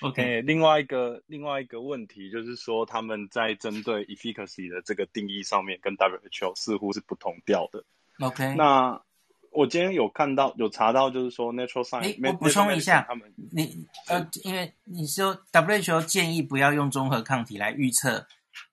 [0.00, 0.42] ，OK。
[0.42, 7.84] 另外一个另外一个问题就是说，他们在针对 efficacy 的这个定义上面，跟 WHO 似乎是不同调的。
[8.18, 8.56] OK。
[8.56, 9.00] 那
[9.52, 12.28] 我今天有看到有查到，就是说 natural science。
[12.28, 18.26] 我补充一下，他们你呃，因为你说 WHO 建议不要用综合抗体来预测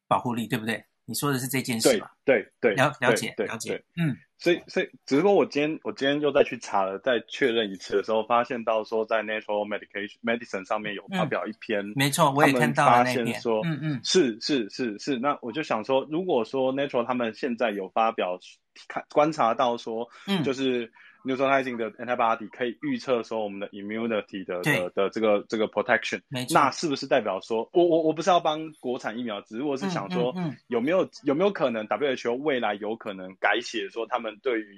[0.07, 0.83] 保护力，对不对？
[1.05, 2.11] 你说的是这件事吧？
[2.25, 4.17] 对对，了了解了解，嗯。
[4.39, 18.39] 所以，所以，只是说我今天，我今天又再去查了，再确认一次的时候，发现到说，在 Natural Medication Medicine 上面有发表一篇，嗯、没错，我也看到了那篇，发现说，嗯嗯，是是是是，那我就想说，如果说 Natural 他们现在有发表
[18.87, 20.91] 看观察到说，嗯，就是。
[21.25, 26.21] Neutralizing 的 antibody 可以预测说我们的 immunity 的的的这个这个 protection，
[26.53, 30.33] 那是不是代表说，我我我不是要帮国产疫苗，只是我是想说，
[30.67, 34.77] 有没有有没有可能 WHO 未来有可能改写说他们对于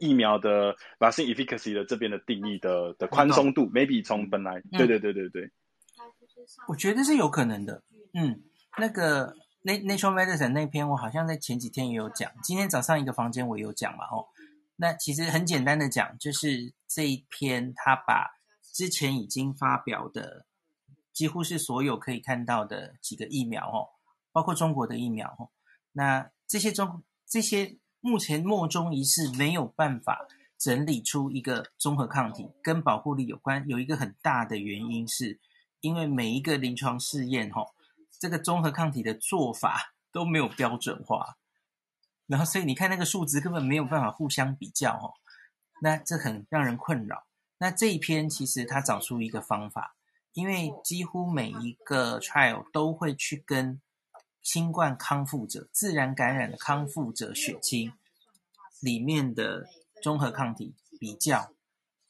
[0.00, 5.50] 疫苗的 vaccine efficacy 的这边的定义的的宽松度，maybe 从本来，对对对对对，
[6.68, 7.82] 我觉得是有可能的，
[8.14, 8.40] 嗯，
[8.78, 14.26] 那个 Nature Medicine 那篇我好像在前几天也有讲，今天早上一个房间我也有讲嘛，哦。
[14.82, 18.32] 那其实很简单的讲，就是这一篇他把
[18.72, 20.44] 之前已经发表的，
[21.12, 23.86] 几乎是所有可以看到的几个疫苗哦，
[24.32, 25.50] 包括中国的疫苗哦，
[25.92, 30.26] 那这些中这些目前莫衷一是，没有办法
[30.58, 35.38] 整理出一个综合抗体跟保护力有关，有一个很大的原因是，
[35.80, 37.70] 因为每一个临床试验哦，
[38.18, 41.38] 这个综合抗体的做法都没有标准化。
[42.26, 45.14] 然后，所以你看那个数值根本没有办法互相比较哦，
[45.82, 47.26] 那这很让人困扰。
[47.58, 49.94] 那这一篇其实他找出一个方法，
[50.32, 53.80] 因为几乎每一个 trial 都会去跟
[54.40, 57.92] 新冠康复者、自然感染的康复者血清
[58.80, 59.66] 里面的
[60.02, 61.52] 综合抗体比较，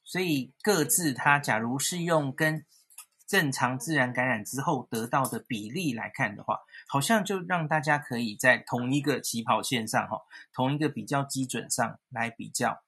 [0.04, 2.64] 所以各自他假如是用跟
[3.26, 6.60] 正常自然感染之后得到的比例来看的话，
[6.92, 10.20] 好像就让大家可以在同一个起跑线上，哈，
[10.52, 12.82] 同一个比较基准上来比较。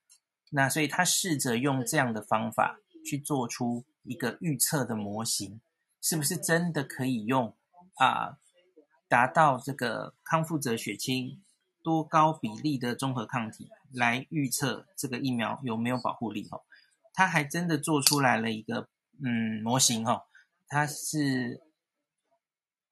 [0.51, 5.63] 那所以他试着用这样的方法去做出一个预测的模型，
[6.03, 7.57] 是不是真的可以用
[7.95, 8.37] 啊，
[9.09, 11.43] 达到这个康复者血清
[11.83, 16.47] 多高比例的综合抗体来预测这个疫苗有没有保护力？
[16.51, 16.61] 哈，
[17.15, 18.91] 他还真的做出来了一个
[19.25, 20.27] 嗯模型，哈。
[20.67, 21.63] 它是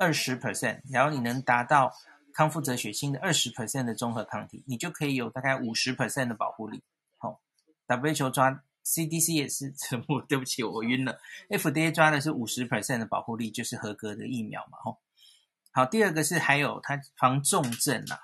[0.02, 1.94] 二十 percent，然后你能达到
[2.34, 6.82] 康复者血清的二十 percent 的综合抗体，你就可以有大概五十 percent 的保护力。
[7.18, 7.38] 好、哦
[7.86, 11.20] ，WHO 抓 CDC 也是 沉默，对不起，我晕了。
[11.48, 14.78] FDA 抓的是五十 percent 的保护力，就是合格的疫苗嘛。
[14.82, 14.98] 吼、
[15.70, 18.18] 好，第二个是还有它防重症啊，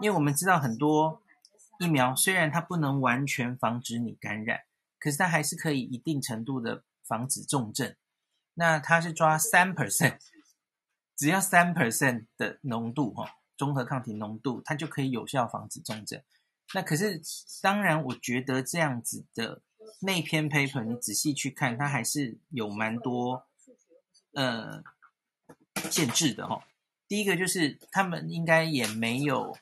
[0.00, 1.20] 因为我们知道很多
[1.78, 4.62] 疫苗虽然它不能完全防止你感染，
[4.98, 7.94] 可是它还是可以一定程度的防止重症。
[8.54, 10.16] 那它是抓三 percent，
[11.16, 16.22] 只要三 percent 的浓度哈，综合抗体浓度，它就可以有效防止重症。
[16.74, 17.22] 那可是
[17.62, 19.62] 当然，我觉得这样子的
[20.00, 23.46] 那篇 paper，你仔细去看，它还是有蛮多
[24.32, 24.82] 呃
[25.90, 26.66] 限制的哈。
[27.08, 29.56] 第一个就是他们应该也没有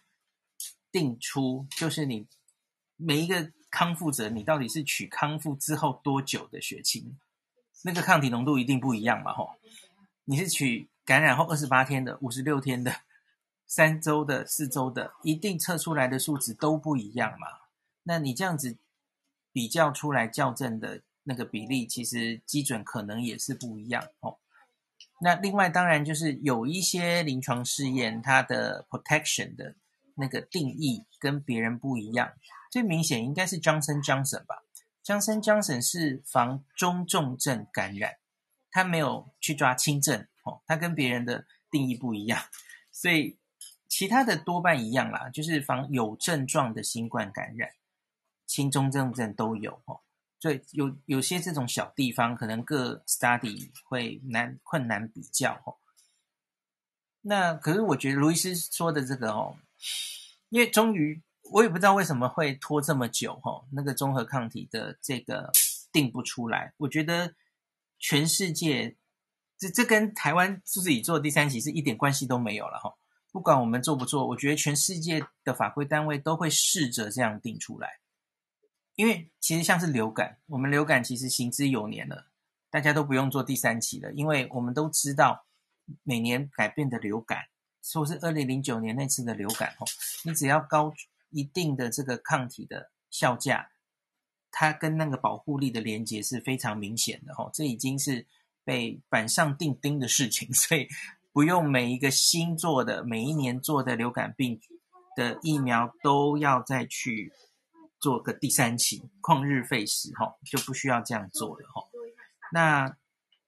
[0.90, 2.26] 定出，就是你
[2.96, 7.18] 每一个康复者，你到底是取康复之后多久的血清？
[7.82, 9.34] 那个抗体浓度一定不一样嘛？
[9.34, 9.56] 吼，
[10.24, 12.92] 你是取感染后二十八天的、五十六天的、
[13.66, 17.46] 三周的、四周的，一定测出来的数值都不一样嘛？
[18.04, 18.78] 那你这样子
[19.52, 24.38] 比较出来校正的那个比例，其实基准可能也是不一样哦。
[25.20, 29.74] 那另外当然就是有一些临床试验，它的 protection 的
[30.16, 32.32] 那个定义跟别人不一样，
[32.70, 34.62] 最明显应该是 Johnson Johnson 吧。
[35.04, 38.16] Johnson Johnson 是防中重症感染，
[38.70, 42.40] 他没有去抓轻症哦，他跟别人的定义不一样，
[42.92, 43.36] 所以
[43.88, 47.70] 其他的多半一样啦，就是防有症状的新冠感染。
[48.46, 50.00] 轻中重症都有哦。
[50.38, 55.76] 所以有有些这种小地方，可能各 study 会难困难比较哦。
[57.22, 59.56] 那可是我觉得卢医师说的这个哦，
[60.50, 65.50] 因为终于我也不知道为什么会拖这么久哦，那个综合抗体的这个
[65.90, 66.74] 定不出来。
[66.76, 67.34] 我觉得
[67.98, 68.94] 全世界
[69.58, 72.94] 这这跟台湾自己做第三期是一点关系都没有了哈。
[73.32, 77.98] 不管我们做不做，我觉得全世界的法规单位都会试着这样定出来。
[78.94, 82.28] 因为其实像是流感，我们流感其实行之有年了，
[82.70, 85.46] 大家都不用做第三期了，因为我们都知道
[86.04, 87.40] 每年改变的流感，
[87.82, 89.86] 说是二零零九年那次的流感哦，
[90.24, 90.94] 你只要高
[91.30, 93.68] 一定的这个抗体的效价，
[94.52, 98.24] 它跟那个保护力的连接是非常明显的哦，这已经是
[98.64, 100.88] 被板上钉钉的事情， 所以
[101.32, 104.60] 不用每一个新做的每一年做的流感病
[105.16, 107.32] 的疫苗都要再去。
[108.00, 111.88] 做个第三期旷日费时哈，就不需要这样做了哈。
[112.52, 112.98] 那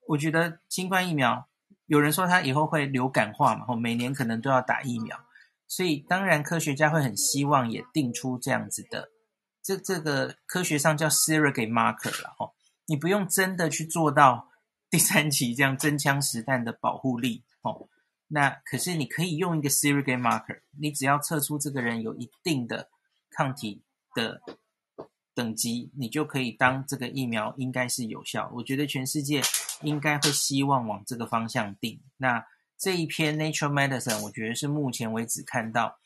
[0.07, 1.47] 我觉得新冠疫苗，
[1.85, 5.15] 有人说它以后会流感化嘛，每年可能都要打疫苗，
[5.67, 9.11] 所以当然科学家会很希望也定出这样子的，
[9.61, 12.51] 这这个科学上叫 surrogate marker 了哈。
[12.87, 14.49] 你不用真的去做到
[14.89, 17.89] 第三期这样真枪实弹的保护力哦，
[18.27, 22.89] 那可是你可以用一个 surrogate marker，你只要测出这个人有一定的
[23.29, 23.83] 抗体。
[24.15, 24.41] 的
[25.35, 28.51] 等级，你就可以当这个疫苗应该是有效。
[28.55, 29.43] 我觉得全世界
[29.83, 32.01] 应该会希望往这个方向定。
[32.17, 32.43] 那
[32.79, 35.99] 这一篇 Nature Medicine，我觉得是目前为止看到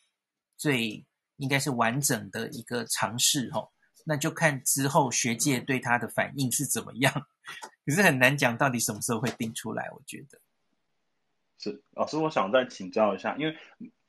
[0.58, 1.06] 最
[1.38, 3.70] 应该是完整的一个尝试哦。
[4.06, 7.14] 那就看之后学界对它的反应是怎么样。
[7.86, 9.90] 可是很难讲到底什么时候会定出来。
[9.94, 10.40] 我觉得
[11.58, 13.56] 是老师，我想再请教一下，因为。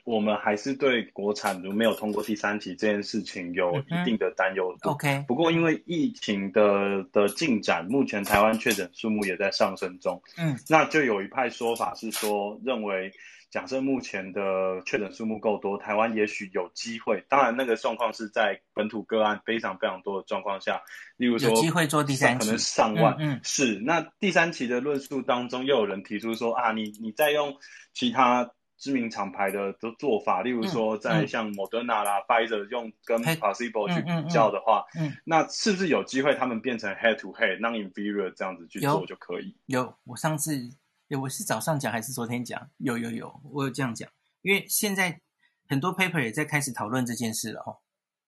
[0.05, 4.77] 我们还是对国产如没有通过第三期这件事情有一定的担忧。
[4.83, 10.21] OK，不过因为疫情的的进展，目前台湾确诊数目也在上升中。
[10.37, 13.13] 嗯，那就有一派说法是说，认为
[13.53, 14.41] 假设目前的
[14.85, 17.25] 确诊数目够多，台湾也许有机会。
[17.29, 20.83] 当然，那个状况是在本土个案非常非常多的状况下，
[21.17, 23.15] 例如说有机会做第三期，可能上万。
[23.21, 23.79] 嗯，嗯是。
[23.79, 27.55] 那第三期的论述当中，又有人提出说啊，你你再用
[27.93, 28.51] 其他。
[28.79, 39.55] 知名厂牌的的做法，例如说，在像 Moderna 啦、Pfizer 用跟 Placebo 去比较的话，嗯，那是不是有机会他们变成 head to head non-inferior 这样子去做就可以？
[39.67, 40.69] 有，有我上次，
[41.17, 42.71] 我是早上讲还是昨天讲？
[42.79, 44.09] 有有有，我有这样讲，
[44.43, 45.21] 因为现在
[45.69, 47.79] 很多 paper 也在开始讨论这件事了哦。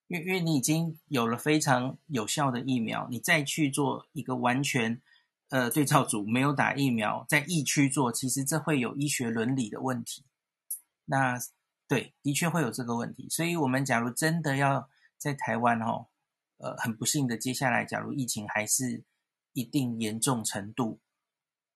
[0.07, 5.01] 因为因为你已经有了非常有效的疫苗，你再去做一个完全
[5.49, 10.25] 呃对照组没有打疫苗在疫区做，其实这会有医学伦理的问题。
[11.07, 11.39] 那
[11.89, 13.29] 对，的确会有这个问题。
[13.31, 16.09] 所以，我们假如真的要在台湾哦，
[16.59, 19.05] 呃，很不幸的，接下来假如疫情还是
[19.55, 21.01] 一定严重程度，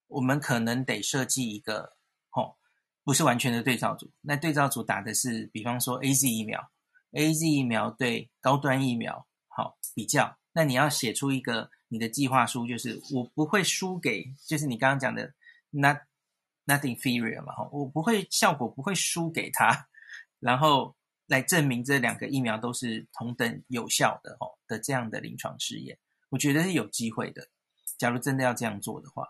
[0.09, 1.97] 我们可能得设计一个
[2.33, 2.57] 哦，
[3.05, 4.11] 不是完全的对照组。
[4.21, 6.71] 那对照组打的是，比方说 AZ 疫苗
[7.13, 10.37] ，AZ 疫苗对高端疫苗好比较。
[10.53, 15.33] 那你要写出一个你的计划书，就是我不会输给，就是你刚刚讲的
[15.71, 16.01] 那。
[16.71, 19.89] Not inferior 嘛，哈，我不会效果不会输给他，
[20.39, 20.95] 然后
[21.27, 25.99] 来证明这两个疫苗都是同等有效的，哦的这样的临床试验，
[26.29, 27.49] 我觉得是有机会的。
[27.97, 29.27] 假如真的要这样做的话，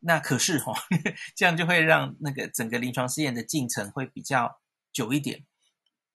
[0.00, 0.72] 那可是哈，
[1.34, 4.60] 这样就会让那个整个临床试验的进程会比较
[4.92, 5.44] 久一点，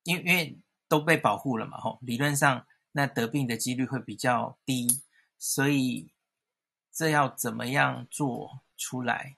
[0.04, 5.02] 因为因为都被保护了嘛，哈，理论上那得病的几率会比较低，
[5.38, 6.12] 所以
[6.94, 9.38] 这要怎么样做出来？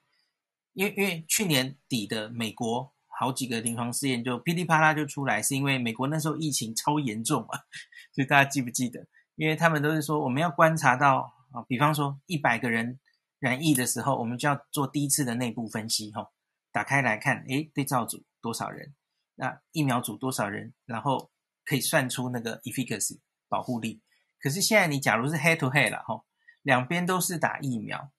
[0.74, 7.60] 因为因为去年底的美国好几个临床试验就噼里啪啦就出来，是因为美国那时候疫情超严重啊，
[8.14, 9.08] 所以大家记不记得？
[9.36, 13.00] 因为他们都是说我们要观察到啊，比方说一百个人
[13.40, 16.32] 染疫的时候，我们就要做第一次的内部分析，哈，
[16.72, 18.94] 打开来看，诶，对照组多少人，
[19.36, 21.32] 那疫苗组多少人，然后
[21.64, 24.02] 可以算出那个 efficacy 保护力。
[24.40, 26.24] 可是现在你假如是 head to head 了，哈，
[26.62, 28.12] 两边都是打疫苗。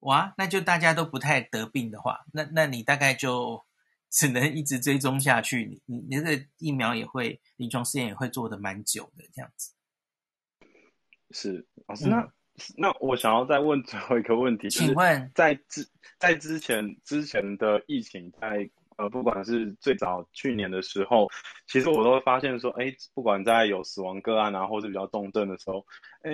[0.00, 3.64] 哇，那就大家都不太得病的话，那那你大概就
[4.10, 9.72] 只能一直追踪下去，你你你这个疫苗也会临床试验也会做的蛮久的这样子。
[11.30, 12.32] 是老师，那、嗯、
[12.76, 15.86] 那我想要再问最后一个问题，请问在之
[16.18, 21.28] 在之前之前的疫情，在呃不管是最早去年的时候，
[21.66, 25.86] 其实我都会发现说，哎，不管在有死亡个案啊，或是比较重症的时候，
[26.22, 26.30] 哎，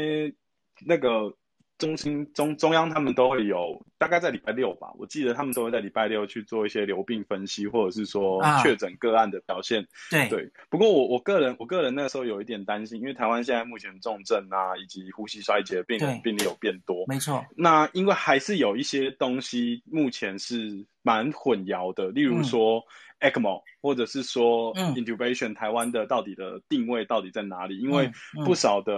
[0.87, 1.35] 那个。
[1.79, 9.81] 中心中中央他们都会有，大概在礼拜六吧，我记得他们都会在礼拜六去做一些流病分析，或者是说确诊个案的表现。
[9.83, 10.51] 啊、对对。
[10.68, 17.05] 不过我我个人我个人那时候有一点担心，因为台湾现在目前重症啊以及呼吸衰竭的病人病例有变多。
[17.07, 17.45] 没错。
[17.57, 22.79] 那因为还是有一些东西目前是蛮混淆的，例如说。
[22.79, 22.83] 嗯
[23.21, 27.77] ECMO，或者是说 intubation，、嗯、台湾的到底的定位到底在哪里？
[27.81, 28.13] 因为
[28.47, 28.95] 不少的、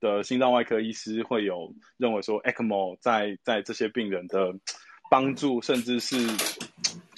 [0.00, 4.54] 的心脏外科医师会有认为说 ECMO 在在这些病人的
[5.10, 6.16] 帮助，甚至是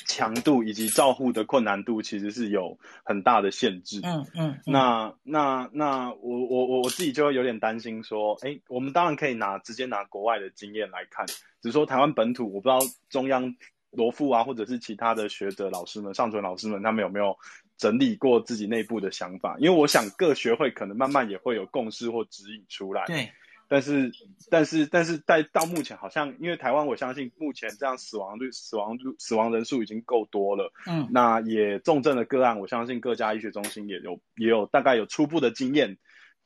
[0.09, 4.01] 强度以及照护的困难度，其实是有很大的限制。
[4.03, 4.59] 嗯嗯，嗯。
[4.67, 11.25] 那那那我我我我自己就会有点担心说，哎、欸，我们当然可以拿直接拿国外的经验来看，
[11.63, 13.55] 只是说台湾本土，我不知道中央。
[13.91, 17.37] 罗富啊，或者是其他的学者老师们、上存老师们，他们有没有
[17.77, 19.57] 整理过自己内部的想法？
[19.59, 23.05] 因为我想各学会可能慢慢也会有共识或指引出来。
[23.07, 23.31] 对。
[23.69, 24.11] 但是，
[24.51, 30.73] 但是，但是在到目前，好像因为台湾，我相信目前这样死亡率、死亡率、死亡人数已经够多了。
[30.87, 31.09] 嗯。
[31.11, 35.99] 那也重症的个案，我相信各家医学中心也有也有大概有初步的经验，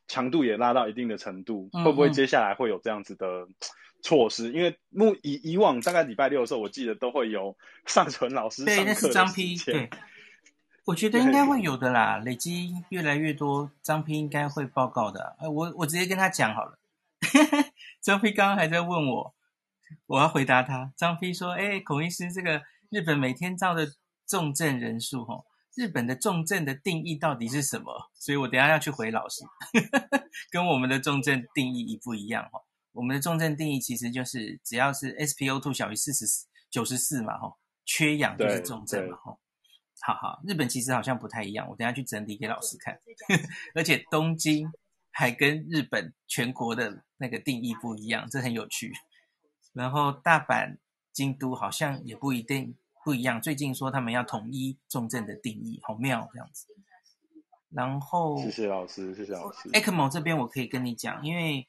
[0.06, 1.70] 强度也拉到一定的程度。
[1.72, 1.84] 嗯嗯。
[1.84, 3.48] 会不会接下来会有这样子的？
[4.04, 8.62] 措施，因为目以以往大概礼拜六的时候，我记得都会有尚存老师。
[8.62, 9.56] 对，那是张批。
[9.56, 9.88] 对，
[10.84, 15.34] 我觉得应该会有的啦，累积越来越多，张批应该会报告的。
[15.38, 16.78] 哎，我我直接跟他讲好了。
[18.02, 19.34] 张批刚刚还在问我，
[20.04, 20.92] 我要回答他。
[20.94, 23.88] 张批说：“哎，孔医师，这个日本每天照的
[24.26, 25.44] 重症人数，齁，
[25.74, 29.42] 日本的重症的定义到底是什么？”所以我等一下要去回老师，
[30.52, 32.44] 跟我们的重症定义一不一样？
[32.52, 32.60] 齁。
[32.94, 39.40] 我们的重症定义其实就是只要是 SpO2 小于四十四九十四嘛，吼，缺氧就是重症嘛，吼。
[40.00, 43.00] 好好，日本其实好像不太一样，我等下去整理给老师看。
[43.74, 44.70] 而且东京
[45.10, 48.92] 还跟日本全国的那个定义不一样，这很有趣。
[49.72, 50.78] 然后大阪、
[51.12, 56.66] 京都好像也不一定不一样，最近说他们要统一重症的定义，好妙这样子。
[57.70, 59.68] 然后谢谢老师，谢谢老师。
[59.70, 61.66] ECMO 这边我可以跟你讲，因为。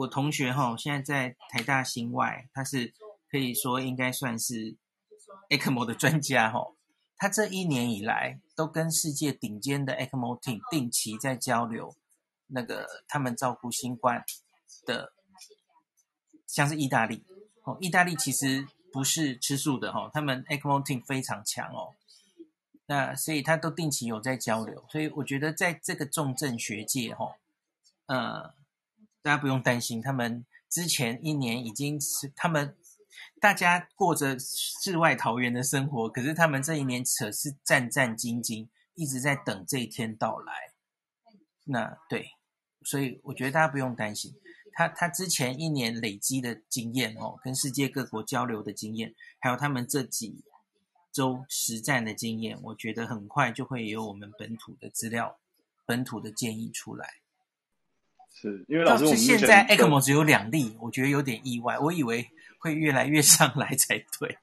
[0.00, 2.94] 我同学哈，现在在台大心外，他是
[3.30, 4.76] 可以说应该算是
[5.50, 6.72] ECMO 的专家哈。
[7.18, 11.94] 他这一年以来都跟世界顶尖的 ECMO team 定期在交流，
[12.46, 14.24] 那个他们照顾新冠
[14.86, 15.12] 的，
[16.46, 17.22] 像是意大利
[17.64, 21.94] 哦，意大利其实不是吃素的哈，他们 ECMO team 非常强哦。
[22.86, 27.36] 那所以他都定期有在交流，所以我觉得在这个重症学界哈，
[28.06, 28.59] 呃。
[29.22, 32.76] 大家不用担心，他们之前一年已经是他们
[33.40, 40.52] 大家过着世外桃源的生活，可是他们这一年可是战战兢兢，一直在等这一天到来。
[41.64, 42.30] 那对，
[42.82, 44.34] 所以我觉得大家不用担心，
[44.72, 50.42] 他他之前一年累积的经验哦，跟世界各国交流的经验，还有他们这几
[51.12, 55.38] 周实战的经验，我觉得很快就会有我们本土的资料、
[55.84, 57.19] 本土的建议出来。
[58.34, 61.78] 是因为老师，我们现在 ECMO 只有两例，我觉得有点意外。
[61.78, 62.26] 我以为
[62.58, 64.36] 会越来越上来才对。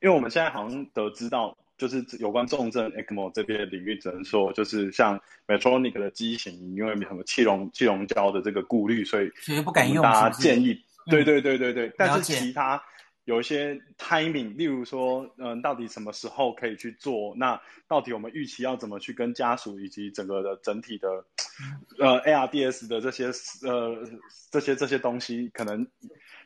[0.00, 10.02] 因为我们现在好像得知到，就是有关重症 ECMO 这边的领域，只能说就是像 Medtronic 的机型，因为什么气溶气溶胶的这个顾虑，所以所以不敢用。
[10.02, 12.82] 大家建议，对对对对对，但是其他。
[13.28, 17.34] 有一些 timing，例如说，嗯，到底什么时候可以去做？
[17.36, 21.08] 那到底我们预期要怎么去跟家属以及整个的整体的，
[21.98, 23.26] 呃，ARDS 的这些
[23.68, 24.02] 呃
[24.50, 25.86] 这些这些东西，可能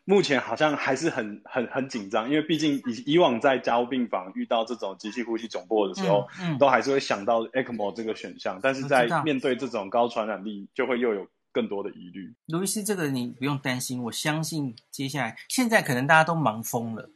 [0.05, 11.29] 目前好像还是很很很紧张，因为毕竟以以往在加护病房遇到这种急性呼吸窘迫的时候，嗯，嗯，都还是会想到 ECMO 这个选项，但是在面对这种高传染力，就会又有。
[11.53, 14.03] 更多的疑虑，卢医师，这个你不用担心。
[14.05, 17.11] 我相信接下来，现在可能大家都忙疯了，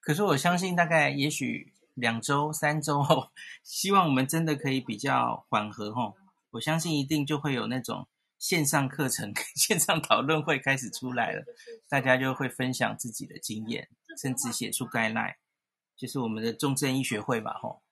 [0.00, 3.30] 可是我相信大概也许两周、三周后，
[3.64, 6.14] 希望我们真的可以比较缓和吼。
[6.52, 8.06] 我相信一定就会有那种
[8.38, 11.44] 线上课程、 线上讨论会开始出来了，
[11.88, 13.88] 大家就会分享自己的经验，
[14.20, 15.36] 甚至写出 guideline，
[15.96, 17.82] 就是我们的重症医学会吧吼，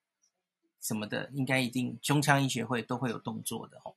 [0.81, 3.97] 什么的，应该一定胸腔医学会都会有动作的吼。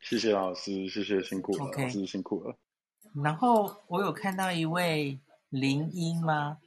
[0.00, 1.82] 谢谢老师，谢谢辛苦了，okay.
[1.82, 2.56] 老师辛苦了。
[3.22, 5.18] 然后我有看到一位
[5.50, 6.58] 林英吗？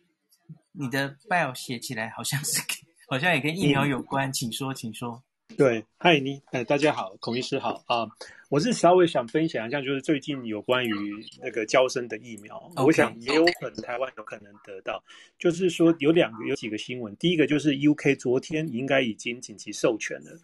[0.74, 2.62] 你的 bio 写起来好像是，
[3.08, 5.22] 好像也跟疫苗有关，嗯、请说，请说。
[5.58, 8.08] 对，嗨，你，呃，大家好，孔医师好啊。
[8.50, 12.86] 我是稍微想分享一下，就是最近有关于那个交生的疫苗，okay.
[12.86, 14.98] 我想也有可能台湾有可能得到。
[14.98, 15.04] Okay.
[15.40, 20.40] 就是说有两个，有几个新闻，第一个就是 UK 昨天应该已经紧急授权了。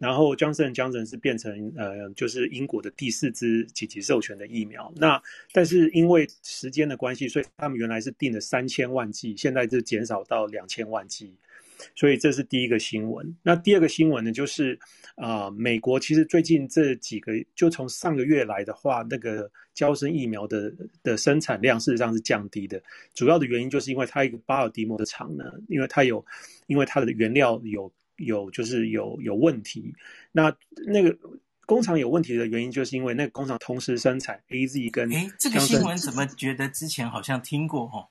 [0.00, 4.90] 然后 Johnson Johnson 是变成呃，就是英国的第四支紧急授权的疫苗。
[4.96, 5.22] 那
[5.52, 11.34] 但是因为时间的关系，所以他们原来是订了三千万剂，现在就减少到两千万剂。
[11.94, 13.34] 所以这是第一个新闻。
[13.42, 14.78] 那第二个新闻呢，就是
[15.16, 20.72] 啊、美国其实最近这几个，就从上个月来的话，那个娇生疫苗的
[21.02, 22.82] 的生产量事实上是降低的。
[23.14, 26.24] 主要的原因就是因为它一个巴尔的摩的厂呢，因为它有，
[26.66, 27.90] 因为它的原料有
[28.20, 29.94] 有就是有有问题。
[30.32, 30.54] 那
[30.86, 31.16] 那个
[31.66, 38.08] 工厂有问题的原因，就是因为那个工厂同时生产 AZ 跟哎，这个新闻怎么觉得之前好像听过哦？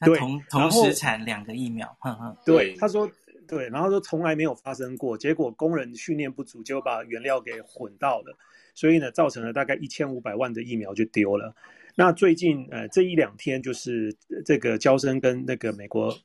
[0.00, 2.36] 对，同同时产两个疫苗，哼哼。
[2.46, 3.10] 对，他说，
[3.46, 8.36] 对，然后说从来没有发生过，结果工人训练不足，就把原料给混到了，
[8.74, 11.54] 所以呢，造成了大概一千五百万的疫苗就丢了。
[11.94, 16.16] 那最近呃这一两天，就是这个交生跟那个美国。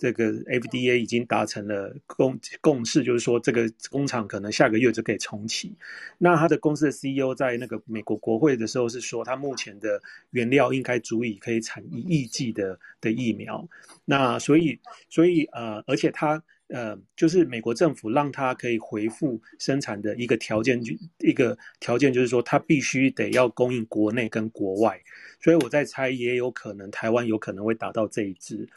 [0.00, 5.76] 这个 FDA 已经达成了共共识，就是说这个工厂可能下个月就可以重启。
[6.16, 13.68] 那他的公司的 CEO 在那个美国国会的时候是说，他目前的原料应该足以可以产一亿剂的的疫苗。
[14.06, 14.80] 那所以
[15.10, 16.42] 所以呃，而且他
[16.72, 25.00] 呃，就是美国政府让他可以恢复生产的一个条件，就一个条件就是说，他必须得要供应国内跟国外。
[25.40, 28.68] 所以我在猜，也有可能台湾有可能会达到这一支。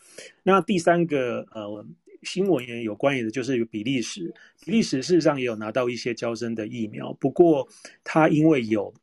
[0.43, 1.85] 那第三个呃
[2.23, 4.33] 新闻也有关于的，就是有比利时。
[4.65, 7.67] 比利时事实上也有拿到一些娇生的疫苗，不过
[8.03, 8.93] 他因为有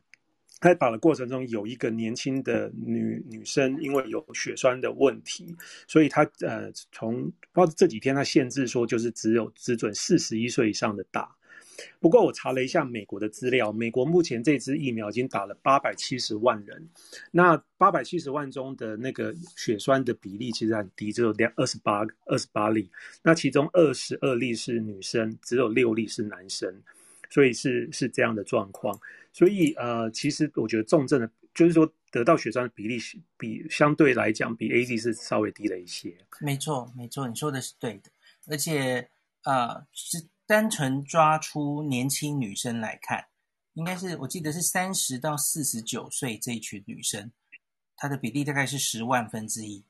[0.60, 5.56] 他在打的过程中有一个年轻的女女生，因为有血栓的问题，
[5.88, 11.34] 所以他呃从包括这几天他限制说，就是只有只准四十一岁以上的打。
[11.98, 16.86] 不过我查了一下美国的资料，美国目前这支疫苗已经打了八百七十万人，
[17.30, 22.90] 那八百七十万中的那个血栓的比例其实很低，只有两二十八二十八例，
[23.22, 26.82] 那其中二十二例是女生，只有六例是男生，
[27.30, 29.00] 所以是是这样的状况。
[29.32, 32.98] 所以呃，其实我觉得重症的，就是说得到血栓的比例
[33.38, 36.14] 比相对来讲比 AZ 是稍微低了一些。
[36.40, 38.10] 没错，没错，你说的是对的，
[38.48, 39.08] 而且
[39.44, 40.28] 呃是。
[40.50, 43.24] 单纯抓出年轻女生来看，
[43.74, 47.30] 应该是我记得是三十到四十九岁这一群女生，
[47.96, 49.84] 她的比例大概是十万分之一，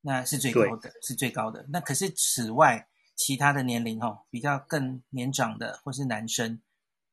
[0.00, 1.66] 那是最高的，是最高的。
[1.68, 6.60] 那可是此外，其他的年龄哦，比较更年长的或是男生，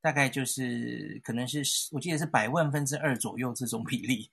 [0.02, 4.30] 大概就是可能是我记得是百万分之二左右这种比例。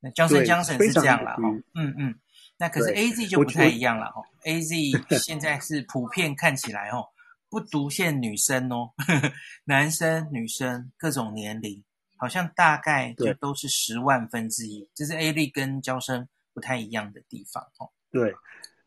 [0.00, 1.42] 那 Johnson Johnson 是这样啦，哈，
[1.74, 2.20] 嗯嗯。
[2.58, 4.72] 那可是 AZ 就不太一样了哦，AZ
[5.18, 7.08] 现在是普遍看起来哦。
[7.48, 9.32] 不独限女生哦，呵呵，
[9.64, 11.84] 男生、女生各种年龄，
[12.16, 17.90] 好像大概就都是十万分之一，这是 AZ 跟娇生不太一样的地方哦。
[18.10, 18.34] 对，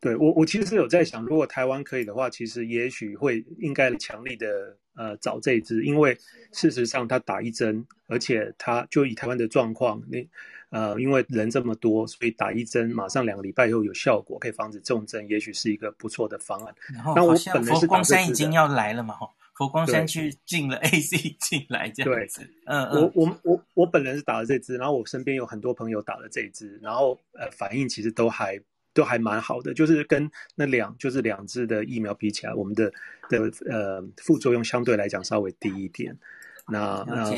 [0.00, 6.16] 对我我其实是有在想，如果台湾可以的话，其实也许会应该强力的呃找这一支，因为
[6.52, 10.28] 事实上他打一针，而且他就以台湾的状况，你。
[10.70, 16.74] 呃，因为人这么多，所以打一针马上两个礼拜以后有效果，可以防止重症，也许是一个不错的方案。
[16.92, 22.42] 然后，那我本来是佛光山已经要来了嘛，哈，佛光山去进了 A C 进来这样子。
[22.66, 28.60] 嗯嗯，我我我我本人是打了这支，然后我身边有很多朋友打了这支，然后呃反应其实都还
[28.96, 32.90] 都还蛮好的，就是跟那两就是两支的疫苗比起来，我们的
[33.28, 36.18] 的呃副作用相对来讲稍微低一点。
[36.66, 37.32] 那那。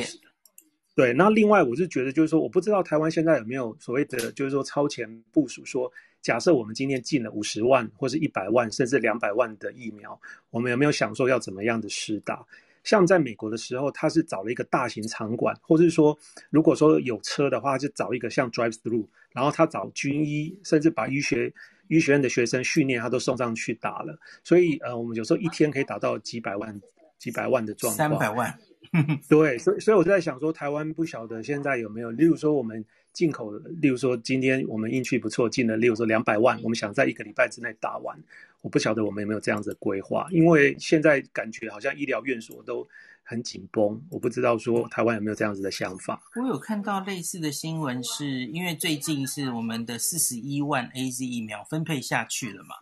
[0.94, 5.88] 对，那另外我是觉得，就是说，我不知道台湾现在有没有所谓的，就是说超前部署，说
[6.20, 12.44] 假设我们今天进了五十万或是一百万甚至两百万的疫苗，我们有没有想说要怎么样的施打？
[12.88, 16.18] 像在美国的时候，他是找了一个大型场馆，或者是说，
[16.48, 21.52] 如果说有车的话，就找一个像 drive through，然后他找军医，甚至把医学
[21.88, 24.18] 医学院的学生训练，他都送上去打了。
[24.42, 26.80] 所以呃，我们有时候一天可以打到几百万、
[27.18, 28.58] 几百万的状况，三百万。
[29.28, 32.82] 对，所以所以我就在想说，台湾不晓得现在有没有，例如说我们
[33.12, 33.50] 进口，
[33.80, 38.16] 例如说今天我们运气不错，进了，例如说两百万，我们想在一个礼拜之内打完，
[38.60, 42.86] 我不晓得我们有没有这样子的规划，因为现在感觉好像医疗院所都
[43.24, 46.22] 很紧绷，我不知道说台湾有没有这样子的想法。
[46.36, 52.76] 我有看到类似的新闻是，是因为最近是我们的四十一万 AZ 疫苗分配下去了嘛，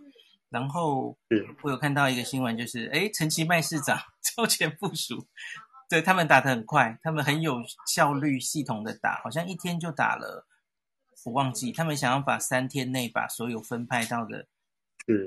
[0.50, 1.16] 然后
[1.62, 5.26] 我有看到一个新闻，就是哎，陈其迈市长 超前部署。
[5.88, 10.44] 对，他们打得很快，他们很有效率，系统的打，好像一天就打了，
[11.24, 14.48] 我忘记，他们想要把三天内把所有分派到的，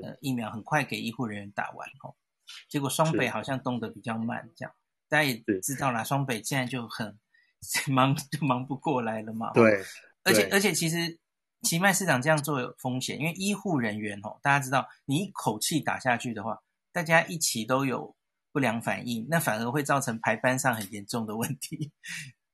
[0.02, 2.14] 呃，疫苗很快给医护人员打完哦。
[2.68, 4.74] 结果双北好像动得比较慢，这样
[5.08, 7.18] 大家也知道啦，双北现在就很
[7.88, 9.52] 忙，就忙不过来了嘛。
[9.54, 9.82] 对，
[10.24, 11.18] 而且而且其实
[11.62, 16.60] 奇迈市长这样做有风险，因为医护人员哦，大家知道，你一口气打下去的话，
[16.92, 18.14] 大家一起都有。
[18.52, 21.90] 不良反应，那反而会造成排班上很严重的问题。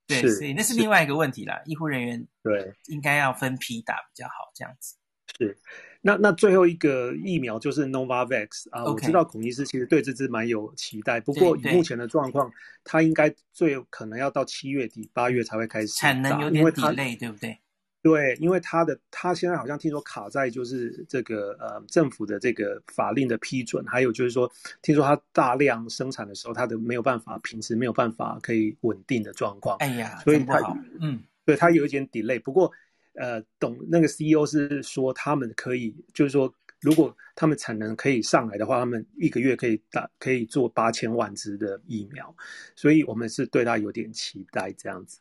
[0.07, 1.61] 对，所以那是另外一个问题啦。
[1.67, 4.97] 医护人员对应该要分批打比较好，这样子。
[5.37, 5.59] 是，
[6.01, 12.51] 那那最后一个疫苗就是 Novavax 啊我知道孔医师其实对这支蛮有期待，不过以目前的状况，
[12.85, 17.59] 它应该最有可能要到七月底八月才会开始产能有点 delay，对不对？
[18.07, 24.49] 对，因为他的他现在好像听说卡在就是这个呃政府的这个法令的批准，还有就是说
[24.81, 29.77] 听说他大量生产的时候，他的没有办法平时没有办法可以稳定的状况。
[29.79, 30.61] 哎呀，所以它
[31.01, 32.41] 嗯，对它有一点 delay。
[32.41, 32.71] 不过
[33.15, 42.33] 呃，懂那个 CEO 是说他们可以，就是说如果他们产能可以上来的话，他们一个月可以打可以做八千万支的疫苗，
[42.77, 45.19] 所以我们是对他有点期待这样子。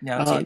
[0.00, 0.32] 了解。
[0.32, 0.44] 呃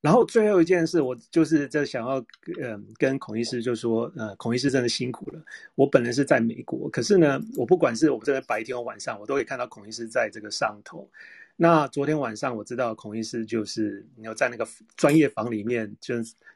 [0.00, 2.18] 然后最后一件事，我就是在想要，
[2.62, 5.42] 嗯、跟孔医师就说，呃，孔医师真的辛苦了。
[5.74, 11.08] 我本人是在美国，可是呢，我不管是我们这边白天或晚上，我都可以看到孔医师在这个上头。
[11.62, 16.14] 那昨天晚上我知道孔医师就是你要在那个专业房里面，就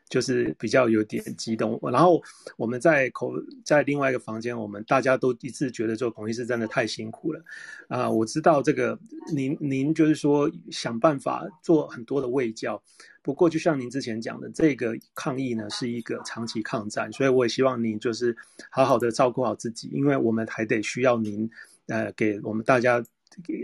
[0.09, 1.79] 就是比较有点激动。
[1.93, 2.23] 然后
[2.57, 3.35] 我们在口
[3.67, 7.45] 在另外一个房间，我们大家都一致觉得说孔医师真的太辛苦了
[7.89, 8.99] 啊、我知道这个
[9.35, 12.83] 您您就是说想办法做很多的卫教，
[13.21, 18.35] 不过就像您之前讲的，这个抗疫呢是一个长期抗战，所以我也希望您就是
[18.71, 21.51] 好好的照顾好自己，因为我们还得需要您
[21.89, 23.05] 呃给我们大家。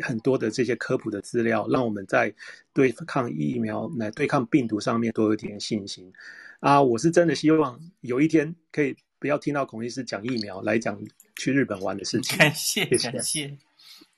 [0.02, 2.32] 很多的这些科普的资料，让我们在
[2.72, 6.12] 对抗疫苗、来对抗病毒上面多一点信心
[6.60, 6.80] 啊！
[6.80, 10.98] 我是真的希望有一天可以不要听到孔医师讲疫苗，来讲
[11.36, 12.36] 去日本玩的事情。
[12.38, 13.56] 感谢，感谢，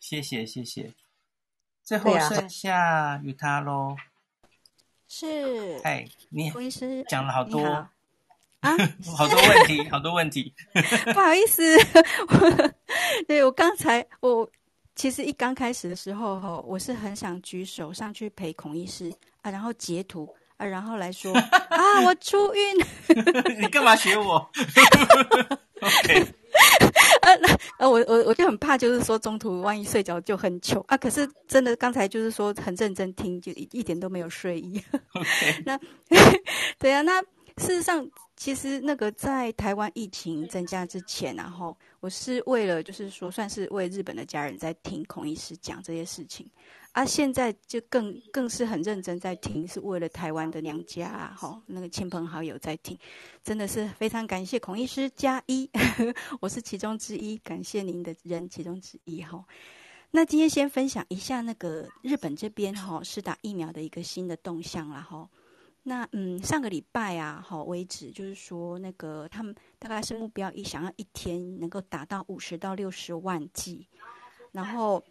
[0.01, 0.93] 谢谢，谢谢。
[1.83, 3.97] 最后剩下于他喽。
[5.09, 5.79] 是。
[5.85, 7.65] 哎，你孔医师讲了好多
[8.61, 8.77] 啊，
[9.17, 10.53] 好多问题，好多问题。
[11.13, 11.63] 不好意思，
[12.29, 12.73] 我
[13.27, 14.51] 对我刚才我。
[14.95, 22.77] 其实一刚开始的时候，哈，我是很想举手上去陪孔医师啊，然后截图啊，然后来说 啊，我出孕。
[23.61, 24.37] 你干嘛学我？
[25.83, 26.23] OK，
[27.79, 30.97] 啊，我我我就很怕，就是说中途万一睡着就很糗啊。
[30.97, 34.83] 可是真的刚才就是说很认真听，就一一点都没有睡意。
[35.15, 35.79] OK，那
[36.79, 37.23] 对啊，那。
[37.59, 38.03] 事实上，
[38.43, 46.45] 其实那个在台湾疫情增加之前，然后我是为了，就是说，算是为日本的家人在听孔医师讲这些事情，
[46.91, 52.99] 啊，现在就更更是很认真在听，是为了台湾的娘家啊，哈，那个亲朋好友在听，
[53.45, 55.71] 真的是非常感谢孔医师加一，
[56.43, 59.45] 我是其中之一，感谢您的人其中之一哈。
[60.11, 65.31] 那今天先分享一下那个日本这边哈，是打疫苗的一个新的动向啦哈。
[65.85, 73.89] 那嗯，上个礼拜啊，好为止，就是说那个他们大概是目标一，想要一天能够达到五十到六十万剂，
[74.53, 75.03] 然后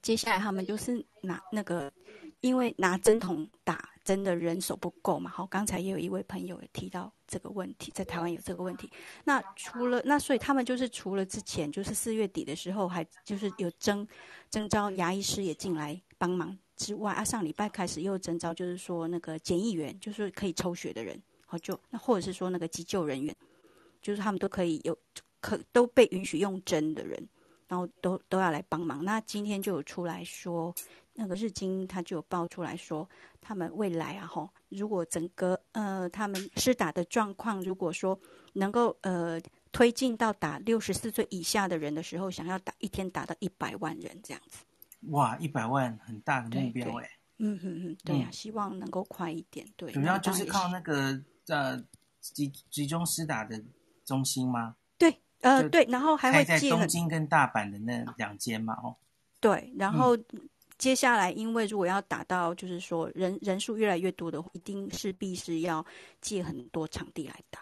[0.00, 1.92] 接下来他们就是拿那个，
[2.40, 8.88] 因为拿针筒打针的人手不够嘛，好，刚才也有一位朋友也提到这个问题，在台湾有这个问题。
[9.24, 14.06] 那除了那，所以他们就是除了之前就是四月底的时候，还就是有征
[14.48, 16.56] 征召牙医师也进来帮忙。
[16.82, 21.16] 之外啊，上礼拜开始又征召，就是说那个检疫员，就是可以抽血的人，
[21.46, 23.34] 好就那或者是说那个急救人员，
[24.02, 24.98] 就是他们都可以有
[25.40, 27.28] 可都被允许用针的人，
[27.68, 29.04] 然后都都要来帮忙。
[29.04, 30.74] 那今天就有出来说，
[31.14, 33.08] 那个日经他就有爆出来说，
[33.40, 38.18] 他们未来啊吼，如果整个呃他们施打的状况，如果说
[38.54, 44.64] 能够呃推进到打六十四岁以下的人的时候，想要打一天打到一百万人这样子。
[45.10, 49.66] 哇，一百万很大的目标哎，嗯哼哼，对呀、啊嗯，希望能够快一点。
[49.76, 51.76] 对，主要就是靠那个呃
[52.20, 53.60] 集集中施打的
[54.04, 54.76] 中心吗？
[54.96, 58.94] 对，呃对，然后还会在东京跟大阪的那两间嘛，哦，
[59.40, 60.16] 对，然后
[60.78, 65.84] 接下来，因为如果要打到就是说人人数越来越多的话，一定势必是要
[66.20, 67.60] 借很多场地来打。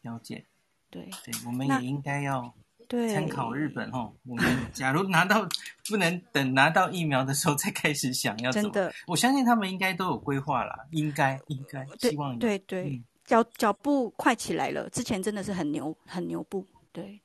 [0.00, 0.44] 了解，
[0.88, 2.54] 对，对，我们也应该要。
[2.88, 5.48] 对，参考日本哦，我们 假如拿到
[5.88, 17.20] 不能等拿到疫苗的时候再开始想要真的，我相信他们应该都有规划啦，应该应该，希望对对，对、嗯，脚脚步快起来了，之前真的是很牛很牛步，对。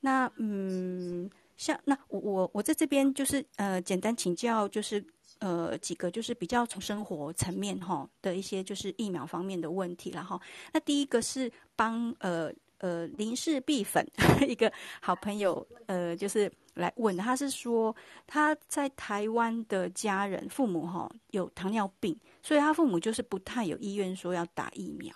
[0.00, 5.02] 那嗯，像那我我我在这边就是呃简单请教，就是
[5.38, 10.38] 呃几个就是比较从生活层面哈的一些就是疫苗方面的问题，然后
[10.72, 12.52] 那第一个是帮呃。
[12.84, 14.06] 呃，林氏碧粉
[14.46, 14.70] 一个
[15.00, 25.14] 好朋友，呃，就是来问，他是说他在台湾的家人父母哈有糖尿病，所以他父母就是不太有意愿说要打疫苗。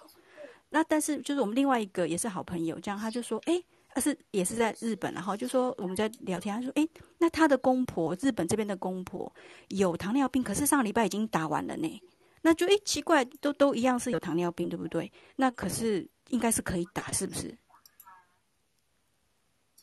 [0.71, 6.89] 那但是就是我们另外一个也是好朋友，这样他就说，哎，他是也是在日本，然后就说我们在聊天，他说：“哎，
[7.19, 9.31] 那他的公婆，日本这边的公婆
[9.69, 12.03] 有糖尿病，可是上礼拜已经打完了呢。
[12.43, 15.11] 那就诶奇怪，都都一样是有糖尿病，对不对？
[15.37, 17.57] 那可是应该是可以打，是不是？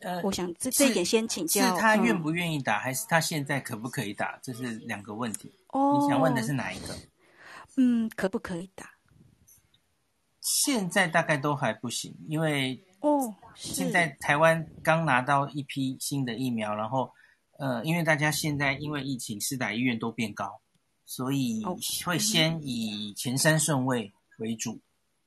[0.02, 4.38] 呃，我想这这一点先请教，是他愿不愿意打，嗯、还是他现在可不可以打？
[4.44, 5.52] 这是两个问题。
[5.70, 6.96] 哦，你想问的是哪一个？
[7.78, 8.92] 嗯，可不可以打？
[10.42, 17.12] 现在大概都还不行，因为哦，现在台湾刚拿到一批新的疫苗，然后
[17.58, 20.62] 呃，因为大家现在因为疫情，施打医院都变高，
[21.06, 21.64] 所以
[22.06, 24.82] 会先以前三顺位为主，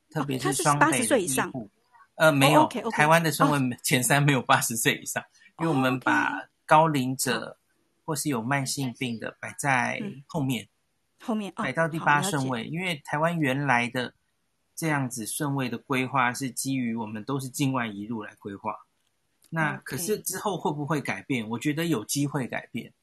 [0.09, 1.69] 特别是双北的医护。
[2.15, 5.23] 呃，没有，台湾的顺位前三没有八十岁以上，
[5.59, 7.57] 因为我们把高龄者
[8.03, 10.67] 或是有慢性病的摆在后面，
[11.21, 14.13] 后面摆到第八顺位，因为台湾原来的
[14.75, 18.75] 这样子顺位的规划是基于我们都是境外移入来规划，
[19.49, 21.47] 那可是之后会不会改变？
[21.47, 22.93] 我觉得有机会改变，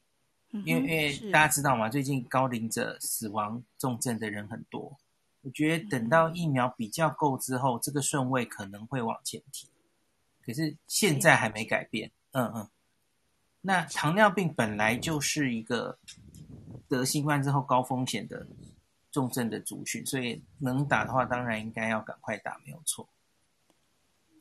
[0.65, 1.89] 因为因为大家知道吗？
[1.89, 4.97] 最近高龄者死亡重症的人很多。
[5.41, 9.67] 我觉得等到疫苗比较够之后，这个顺位可能会往前提，
[10.45, 12.11] 可是现在还没改变。
[12.31, 12.69] 嗯嗯。
[13.61, 15.97] 那糖尿病本来就是一个
[16.87, 18.45] 得新冠之后高风险的
[19.11, 23.07] 重症的族群，所以能打的话，当然应该要赶快打，没有错。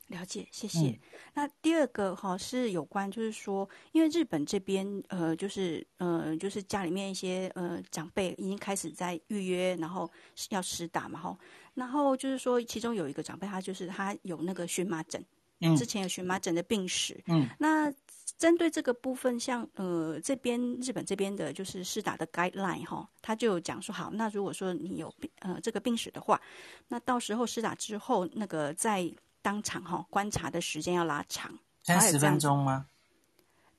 [0.09, 0.91] 了解，谢谢。
[0.91, 0.99] 嗯、
[1.35, 10.11] 那第二个哈是有关，就是说，因为日本这边呃，就是呃，就是家里面一些呃长辈已经开始在预约，然后
[10.51, 11.37] 要施打嘛哈。
[11.75, 15.23] 然后就是说，其中有一个长辈，他就是他有那个荨麻疹，
[15.61, 17.47] 嗯，之前有荨麻疹的病史，嗯。
[17.59, 17.93] 那
[18.39, 26.41] 针对这个部分，像呃这边日本这边的就是施打的 guideline 哈，他就有讲说，好，那如果说你有病呃这个病史的话，
[26.89, 29.11] 那到时候施打之后，那个在
[29.47, 32.87] 当场哈观察的时间要拉长，三十分钟吗？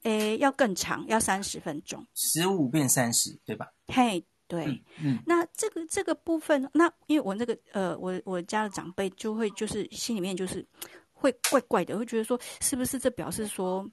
[0.04, 3.68] 诶，要更长，要三十分钟，十五变三十，对吧？
[3.88, 10.66] 嘿，对，嗯，嗯，那这个这个部分，那因为我那个呃，我我家的长辈就会就是心里面就是
[11.12, 13.86] 会怪怪的，会觉得说是不是这表示说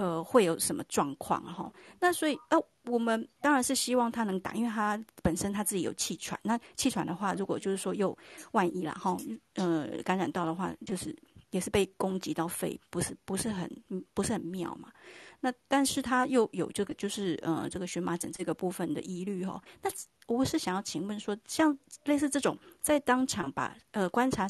[0.00, 1.70] 呃会有什么状况哈？
[2.00, 8.16] 那所以呃，我们当然是希望他能打，因为他本身他自己有气喘，那气喘的话，如果就是说又
[8.52, 9.14] 万一了哈，
[9.56, 11.14] 呃，感染到的话，就是。
[11.50, 13.70] 也是被攻击到肺，不是不是很
[14.14, 14.90] 不是很妙嘛？
[15.42, 19.60] 那但是他又有这个就是呃这个荨麻疹这个部分的疑虑哈。
[19.80, 19.90] 那
[20.26, 24.46] 我是想要请问说，像类似这种在当场把呃观察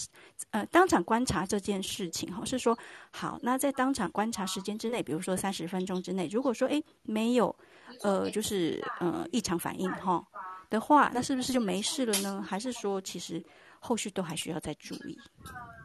[0.51, 2.77] 呃当场观察这件事情哈，是说
[3.13, 7.55] 好，那在当场观察时间之内，比如说三十分钟之内，如果说诶没有
[8.03, 10.27] 呃就是呃异常反应哈
[10.69, 12.45] 的话，那是不是就没事了呢？
[12.47, 13.43] 还是说其实
[13.79, 15.17] 后续都还需要再注意？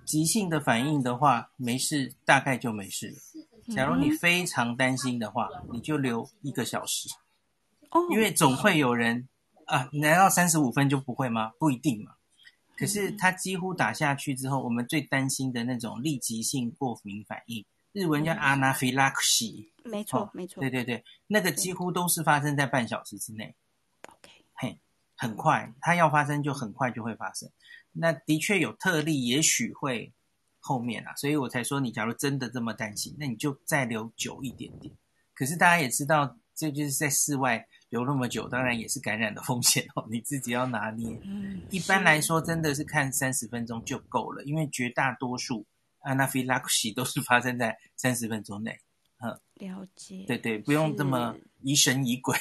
[0.05, 3.75] 急性的反应的话，没事，大概就没事了。
[3.75, 7.09] 假如你非常担心的话，你就留一个小时。
[7.89, 9.27] 哦，因为总会有人
[9.65, 11.53] 啊，你来到三十五分就不会吗？
[11.57, 12.11] 不一定嘛。
[12.77, 19.71] 可是他几乎打下去之后，我们最担心的那种立即性过敏反应，日文叫阿那菲拉克西。
[19.83, 20.59] 没错，没错。
[20.59, 23.55] 对对对，那个几乎都是发生在半小时之内。
[24.07, 24.79] OK，嘿，
[25.15, 27.49] 很快，它要发生就很快就会发生。
[27.95, 30.13] 那的确有特例，也许会
[30.59, 34.93] 后面啊，所以我才说，你假如真的这么担心，那你就再留久一点点。
[35.33, 41.19] 可是大家也知道，这就是在室外留那么久，当然也是感染的风险哦，你自己要拿捏。
[41.23, 45.65] 嗯，一般来说，真的是看三十分钟就够了，因为绝大多数
[45.99, 48.79] 阿那菲拉克西都是发生在三十分钟内。
[49.19, 50.23] 嗯，了解。
[50.27, 52.37] 对对，不用这么疑神疑鬼。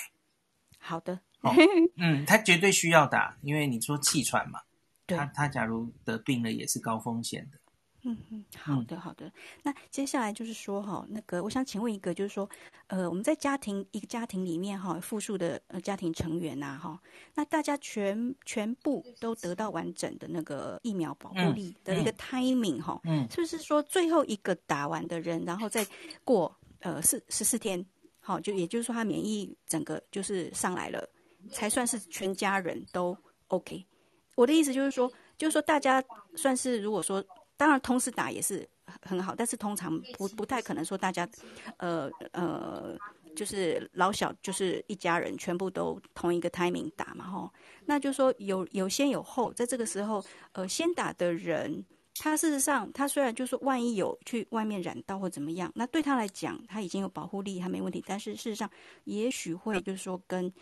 [0.79, 1.21] 好的。
[1.41, 1.53] 哦，
[1.97, 4.61] 嗯，他绝对需要打，因为你说气喘嘛。
[5.07, 7.59] 对他他假如得病了也是高风险的。
[8.07, 9.33] 嗯嗯，好的好的。
[9.63, 12.47] 那接下来就是说哈，那个我想请问一个，就是说，
[12.89, 17.01] 呃，我们在家庭一个家庭里面哈，复数的呃家庭成员呐哈，
[17.35, 25.87] 那大家全全部都得到完整的那个疫苗保护力的一个 timing 哈，嗯，是不是说最后一个打完的人，然后再
[26.25, 27.83] 过呃四十四天，
[28.21, 31.09] 好，就也就是说他免疫整个就是上来了，
[31.51, 33.87] 才算是全家人都 OK。
[34.35, 36.03] 我的意思就是说，就是说大家
[36.35, 37.25] 算是，如果说
[37.57, 38.69] 当然同时打也是
[39.03, 41.29] 很好，但是通常不不太可能说大家，
[41.77, 42.97] 呃呃，
[43.37, 47.51] 就是老小就是一家人全部都同一个 timing 打嘛吼，
[47.87, 51.85] 那就是说有有先有后，在这个时候，呃，先打的人，
[52.17, 58.69] 他事实上他虽然就是说万一有去外面染到或怎么样，那对他来讲他已经有保护力，还没问题，但是事实上
[59.05, 60.53] 也许会就是说跟。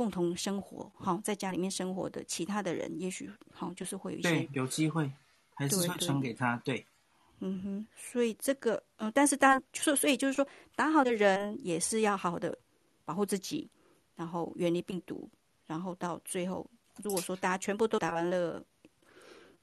[0.00, 5.12] 共同生活，好，在家里面生活的其他的人，也许好，就是会有一些对有机会，
[5.52, 6.86] 还是会传给他，对，对，
[7.40, 12.56] 嗯哼，所以这个，嗯，但是当然，所所以就是说，打好的人也是要好好的
[13.04, 13.68] 保护自己，
[14.16, 15.28] 然后远离病毒，
[15.66, 16.66] 然后到最后，
[17.02, 18.64] 如果说大家全部都打完了，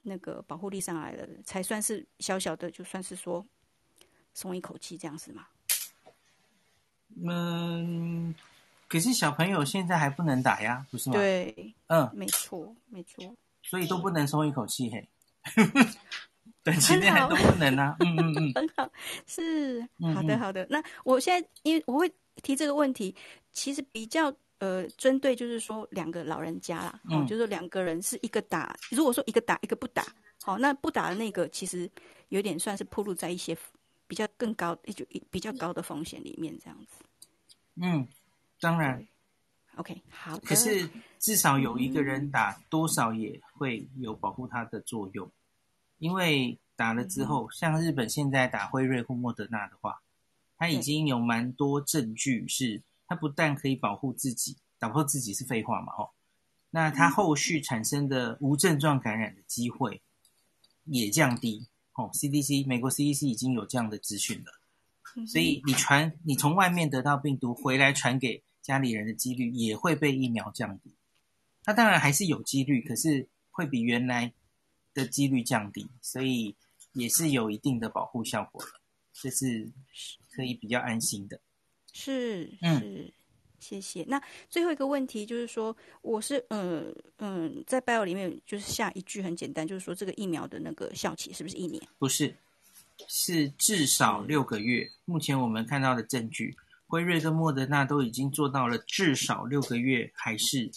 [0.02, 3.44] 那个保护力上来了，才算是小小的，就算是说
[4.34, 5.48] 松一口气这样子嘛。
[7.20, 8.32] 嗯，
[8.88, 11.16] 可是小朋友现在还不能打呀，不是吗？
[11.16, 13.22] 对，嗯，没错，没错，
[13.62, 15.08] 所以都不能松一口气嘿。
[16.64, 18.90] 短期内还都不能啊， 嗯嗯嗯，很好，
[19.26, 20.66] 是好的好的。
[20.68, 22.12] 那我现在因为我会
[22.42, 23.14] 提这个问题，
[23.52, 30.04] 其实比较呃针对就是说两个老人家啦，哦，就是两个人是一个打，如果说一个打一个不打，
[30.42, 31.90] 好，那不打的那个其实
[32.28, 33.56] 有点算是暴露在一些
[34.06, 37.04] 比较更高就比较高的风险里面这样子。
[37.80, 38.06] 嗯，
[38.60, 39.06] 当然
[39.76, 40.38] ，OK，好。
[40.38, 40.88] 可是
[41.18, 45.30] 至少有一个人打，多少也会有保护他的作用。
[45.98, 50.00] 因为打了之后，像日本现在打辉瑞或莫德纳的话，
[50.56, 56.10] 他已经有蛮多证据是，他不但可以保护自己，保护自己是废话嘛，吼，
[56.70, 60.00] 那他后续产生的无症状感染的机会
[60.84, 70.94] 也降低，哦，CDC 美国 CDC 已经有这样的资讯了，所以你传你从外面得到病毒回来传给家里人的几率也会被疫苗降低，
[71.64, 74.32] 那当然还是有几率，可是会比原来。
[74.94, 76.56] 的几率降低，所以
[76.92, 78.80] 也是有一定的保护效果了，
[79.12, 79.70] 这是
[80.32, 81.40] 可以比较安心的。
[81.92, 83.08] 是，嗯，
[83.60, 84.02] 谢谢。
[84.08, 91.80] 那最后一个问题就是说，我是嗯嗯，在 bio 里面就是下一句很简单，就是说这个疫苗的那个效期是不是一年？
[91.98, 92.34] 不是，
[93.06, 94.90] 是至少六个月。
[95.04, 96.56] 目前我们看到的证据，
[96.88, 100.72] 辉瑞跟莫德纳都已经做到了至少六个月，还是。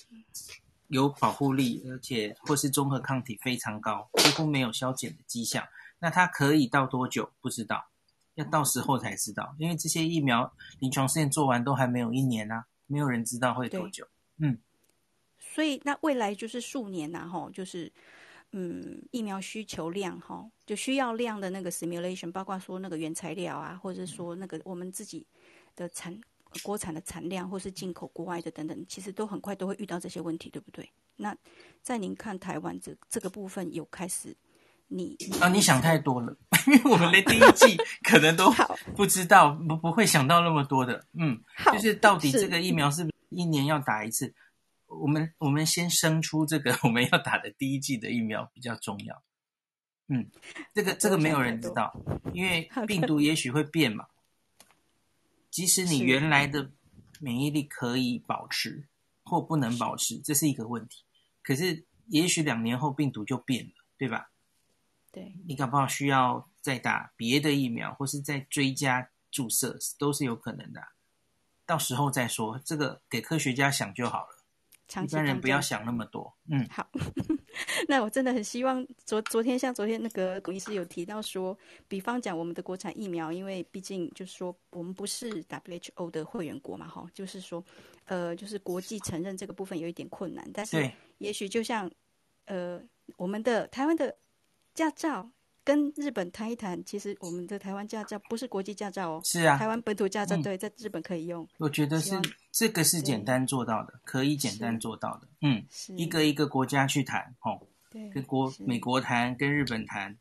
[0.87, 5.65] 有保护力，而且或是中和抗体非常高，几乎没有消减的迹象。
[5.99, 7.31] 那它可以到多久？
[7.39, 7.87] 不知道，
[8.35, 9.55] 要到时候才知道。
[9.57, 14.05] 因为这些疫苗临床试验做完都还没有一年啊，没有人知道会多久。
[14.39, 14.57] 嗯，
[15.39, 17.89] 所以那未来就是数年呐，吼，就是
[18.51, 25.25] 嗯，疫苗需求量哈，就需要量的那个 simulation，包括说那个原材料啊，或者说那个我们自己
[25.75, 26.19] 的产。
[26.63, 30.91] 国产的产量，或是进口国外的等等，其实都很快都会遇到这些问题，对不对？
[31.15, 31.33] 那
[31.81, 34.35] 在您看台湾这这个部分有开始
[34.87, 36.35] 你，你啊，你想太多了，
[36.67, 38.51] 因为我们连第一季可能都
[38.97, 41.05] 不知道，不不会想到那么多的。
[41.13, 41.41] 嗯，
[41.71, 44.35] 就是到底这个疫苗是不是一年要打一次？
[44.87, 49.23] 我们我们先生出这个 我们要打的第一季的疫苗比较重要。
[50.09, 50.29] 嗯，
[50.73, 51.97] 这个这个没有人知道，
[52.33, 54.05] 因为病毒也许会变嘛。
[55.51, 56.71] 即使你原来的
[57.19, 58.87] 免疫力可以保持
[59.23, 61.03] 或不能保持，这是一个问题。
[61.43, 64.31] 可是也许两年后病毒就变了，对吧？
[65.11, 70.81] 对，你搞不好需要再打别的疫苗，或是再追加注射，都是有可能的。
[71.65, 74.37] 到时候再说，这个给科学家想就好了。
[75.03, 76.35] 一般人不要想那么多。
[76.49, 76.89] 嗯，好。
[77.87, 87.63] 那我真的很希望昨昨天像昨天那个龚医师有提到说，比方讲我们的国产疫苗，因为毕竟就是说我们不是 WHO 的会员国嘛，哈，就是说，
[88.05, 90.49] 呃，就是国际承认这个部分有一点困难。
[90.53, 91.91] 但是也许就像
[92.45, 92.81] 呃
[93.17, 94.15] 我们的台湾的
[94.73, 95.29] 驾照
[95.63, 101.47] 跟日本谈一谈，其实我们的台湾驾照不是国际驾照哦，是啊，台湾本土驾照对，在日本可以用。
[101.57, 102.15] 我觉得是
[102.51, 105.27] 这个是简单做到的，可以简单做到的。
[105.41, 110.17] 嗯，一个一个国家去谈，吼，对，跟国美国谈，跟日本谈，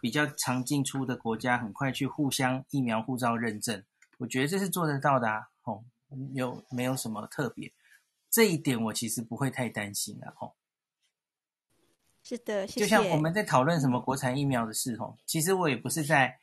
[0.00, 3.84] 比较常进出的国家，很快去互相疫苗护照认证，
[4.18, 5.84] 我觉得这是做得到的啊，吼，
[6.32, 7.72] 有没有什么特别？
[8.28, 10.52] 这一点我其实不会太担心的，哦。
[12.24, 12.80] 是的，谢谢。
[12.80, 16.38] 就像我们在讨论什么国产疫苗的事吼，其实我也不是在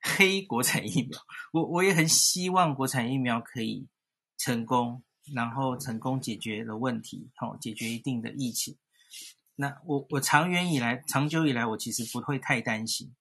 [0.00, 1.18] 黑国产疫苗，
[1.52, 3.86] 我我也很希望国产疫苗可以
[4.42, 8.76] 成功，然后成功解决了问题，吼，解决一定的疫情。
[9.54, 13.14] 那我我长远以来，长久以来，我其实不会太担心。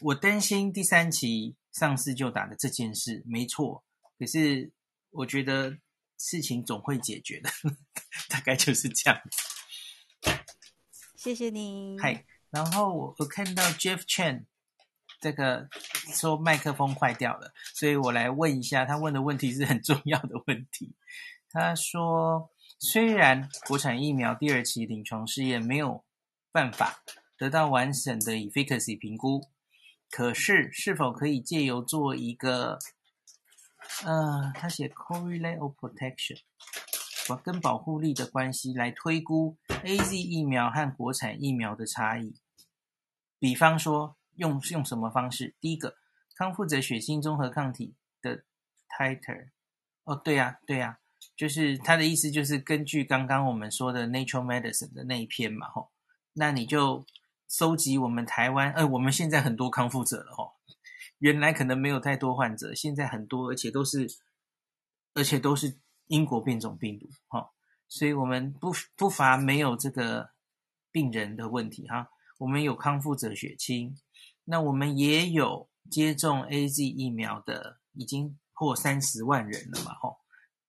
[0.00, 3.84] 我担心第三期上市就打的这件事，没错。
[4.18, 4.72] 可是
[5.10, 5.76] 我觉得
[6.16, 7.50] 事情总会解决的，
[8.30, 9.20] 大概就是这样。
[11.14, 11.98] 谢谢你。
[12.00, 14.46] 嗨，然后我我看到 Jeff Chen
[15.20, 15.68] 这个
[16.14, 20.94] 说麦克风坏掉了，所以我来问一下，他问的问题是很重要的问题。
[21.50, 26.04] 他说，虽然国产疫苗第二期临床试验没有
[26.52, 27.02] 办法
[27.36, 29.48] 得到完整的 efficacy 评估，
[30.10, 32.78] 可是是否可以借由做一个，
[34.04, 36.38] 呃，他写 correlate of protection
[37.28, 37.36] 我。
[37.36, 42.34] 跟保护力的关系来推估 AZ 疫苗和国产疫苗的差异。
[43.38, 45.54] 比方说，用用什么方式？
[45.60, 45.96] 第一个，
[46.34, 48.44] 康复者血清综合抗体的
[48.88, 49.50] titer。
[50.04, 50.98] 哦，对呀，对呀，
[51.36, 55.90] 就是他的意思，就是根据刚刚我们说的 Nature Medicine 的那一篇嘛，吼，
[56.32, 57.04] 那你就
[57.46, 60.54] 收集我们台湾，呃，我们现在很多康复者了，吼，
[61.18, 64.08] 原来可能没有太多患者，现在很多，而且都是，
[65.12, 65.76] 而且都是
[66.06, 67.50] 英国变种病毒，哈，
[67.86, 70.30] 所以我们不不乏没有这个
[70.90, 72.08] 病人的问题，哈，
[72.38, 73.94] 我们有康复者血清，
[74.48, 78.38] 那我们也有接种 AZ 疫苗的，已经。
[78.60, 80.18] 破三十万人了嘛，吼，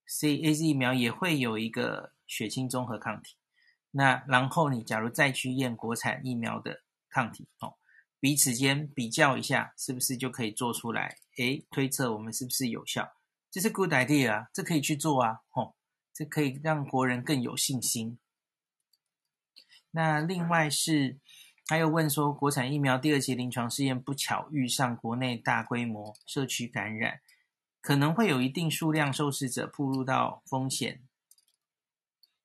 [0.06, 3.34] 所以 AZ 疫苗也会有一个血清综合抗体。
[3.90, 7.74] 那然后你假如再去验国产疫苗的抗体，哦，
[8.20, 11.18] 彼此间比较一下，是不是就可以做出来？
[11.38, 13.10] 诶，推测我们是不是有效？
[13.50, 15.74] 这是 good idea 啊，这可以去做啊，吼，
[16.14, 18.20] 这可以让国人更有信心。
[19.90, 21.18] 那另外是
[21.70, 27.20] 还有问说，国产疫苗第二期临床试验不巧遇上国内大规模社区感染。
[27.80, 31.00] 可能会有一定数量受试者暴露到风险，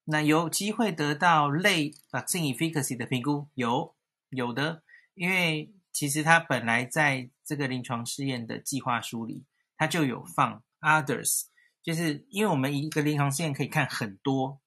[0.04, 3.96] 那有机会得到类 vaccine efficacy 的评估，有
[4.30, 4.84] 有的，
[5.16, 9.44] 因为其实它本来在这个临床试验的计划书里，
[9.76, 11.46] 它就有放 others，
[11.82, 14.62] 就是因为我们一个临床试验可以看很多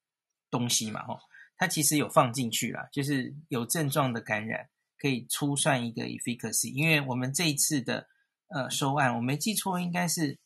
[0.50, 1.20] 东西嘛，吼，
[1.59, 8.06] 它其实有放进去啦，就是有症状的感染可以初算一个 efficacy，因为我们这一次的
[8.48, 10.38] 呃收案，我没记错应该是。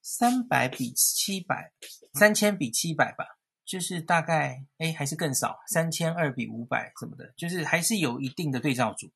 [0.00, 1.72] 三百比七百，
[2.14, 3.26] 三千比七百吧，
[3.64, 9.10] 就是大概哎，还是更少，三千二比五百什么的，就是还是有一定的对照组，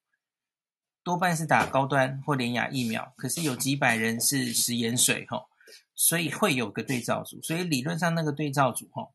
[1.05, 5.47] 多半是打高端或联亚疫苗，可是有几百人是食盐水哈，
[5.95, 9.09] 所以会有个对照组，所以理论上那个对照组哈，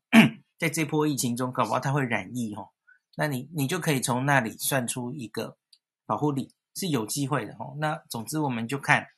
[0.58, 2.70] 在这波疫情中搞不好它会染疫哦，
[3.16, 5.58] 那你你就可以从那里算出一个
[6.04, 9.08] 保护力是有机会的哈，那总之我们就看。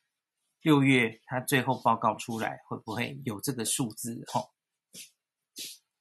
[0.63, 4.25] 六月他最后报告出来会不会有这个数字？
[4.27, 4.51] 吼，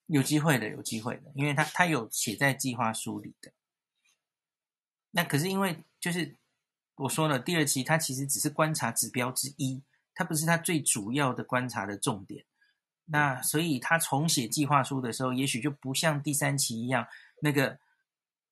[0.08, 3.54] 有机会的，有机会的，因为他他有写在计划书里的。
[5.12, 6.36] 那可是因为就是
[6.96, 9.84] 我说了，第二期它其实只是观察指标之一，
[10.16, 12.47] 它不是它最主要的观察的重点。
[13.08, 17.06] 那所以他重写计划书的时候，也许就不像第三期一样，
[17.42, 17.80] 那个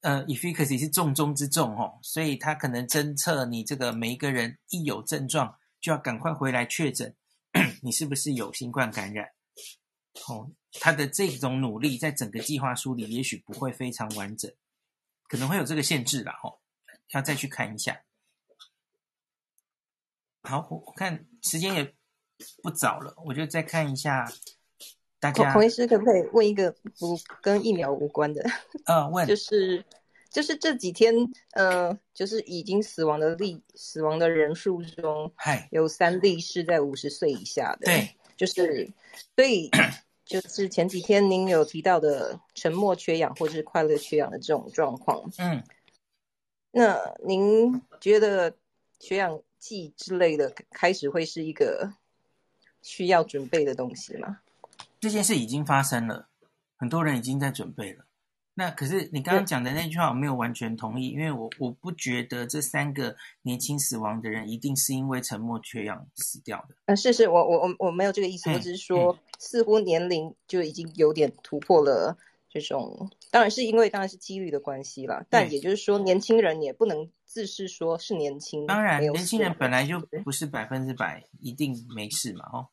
[0.01, 5.55] 呃，efficacy 是重中之重哦，所以他可能侦测你这个每一个人一有症状。
[5.81, 7.15] 就要赶快回来确诊，
[7.83, 9.29] 你是不是有新冠感染？
[10.27, 10.49] 哦，
[10.79, 14.51] 他的这种努力在整个计划书里也许不会非常完整，
[15.27, 16.39] 可能会有这个限制啦。
[16.41, 16.57] 哦，
[17.11, 18.01] 要再去看一下。
[20.41, 21.95] 好，我看时间也
[22.61, 24.25] 不早了，我就再看一下
[25.19, 25.53] 大家。
[25.53, 28.43] 孔医师可不可以问一个不跟疫苗无关的？
[28.85, 29.83] 嗯，问 就是。
[30.31, 31.15] 就是这几天，
[31.53, 35.31] 呃，就是已经死亡的例，死亡的人数中，
[35.71, 37.85] 有三例是在五十岁以下的。
[37.85, 38.91] 对，就是，
[39.37, 39.71] 所以
[40.25, 45.23] 就是前几天您有提到的沉默缺氧或者是快乐缺氧的这种状况。
[45.37, 45.63] 嗯，
[46.71, 48.57] 那您觉得
[48.99, 51.93] 缺氧剂之类的开始会是一个
[52.85, 54.37] 需要准备的东西吗？
[54.99, 56.27] 这件事已经发生了，
[56.77, 58.05] 很多人已经在准备了。
[58.53, 66.75] 那可是你刚刚讲的那句话，我没有完全同意，因为我我不觉得这三个年轻死亡的人一定是因为沉默缺氧死掉的。
[66.85, 72.17] 嗯，是是，我我我我没有这个意思，我只是说，似乎年龄就已经有点突破了
[72.49, 78.65] 这种，当然是因为当然是几率的关系啦，但也就是说，年轻人也不能自视说是年轻。
[78.67, 82.67] 当然，年轻人本来就不是百分之百一定没事嘛，哦。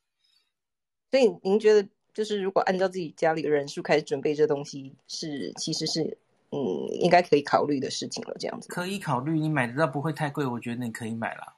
[1.12, 1.88] 所以您觉得？
[2.14, 6.18] 就是如果按照自己家里的人数开始准备这东西，是其实是
[6.50, 6.60] 嗯
[7.00, 8.36] 应该可以考虑的事情了。
[8.38, 11.56] 这样子可以考虑，你买得到不会太贵，我觉得你可以买了。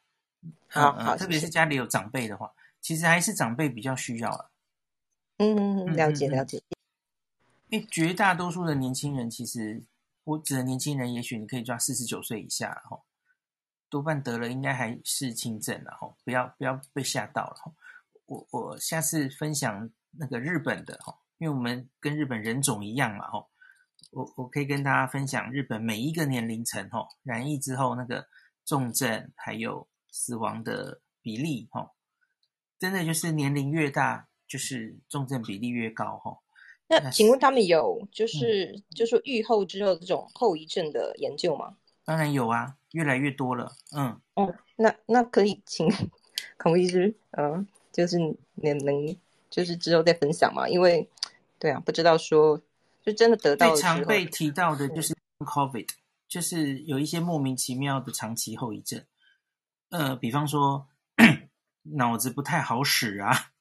[0.69, 4.49] 好好，特别是家里有长辈的话，其实还是长辈比较需要了。
[5.39, 6.63] 嗯，了解了解。
[7.71, 9.83] 因为绝大多数的年轻人，其实
[10.23, 13.03] 我指的年轻人，也许你可以抓四十九岁以下，然后
[13.89, 17.75] 多半得了应该还是轻症，然后不要不要被吓到了。
[18.27, 19.91] 我我下次分享。
[20.17, 23.45] 那个日本的哈，因为我们跟日本人种一样嘛哈，
[24.13, 28.25] 我我可以跟大家分享日本每一个年龄层哈，染疫之后那个
[28.65, 31.91] 重症还有死亡的比例哈，
[32.79, 36.39] 真的就是年龄越大，就是重症比例越高哈。
[36.87, 41.77] 那请问他们有就是、嗯、就是愈后之后这种后遗症的研究吗？
[42.05, 43.73] 当然有啊，越来越多了。
[43.97, 45.89] 嗯哦，那那可以请
[46.57, 49.17] 孔医师，嗯，就是你能。
[49.51, 51.09] 就是之后再分享嘛，因为，
[51.61, 52.61] 对啊，不知道说
[53.05, 53.71] 就真的得到。
[53.71, 55.95] 最常被提到的就是 COVID，、嗯、
[56.27, 59.05] 就是有一些莫名其妙的长期后遗症，
[59.91, 60.89] 呃，比方说
[61.83, 63.53] 脑子不太好使啊，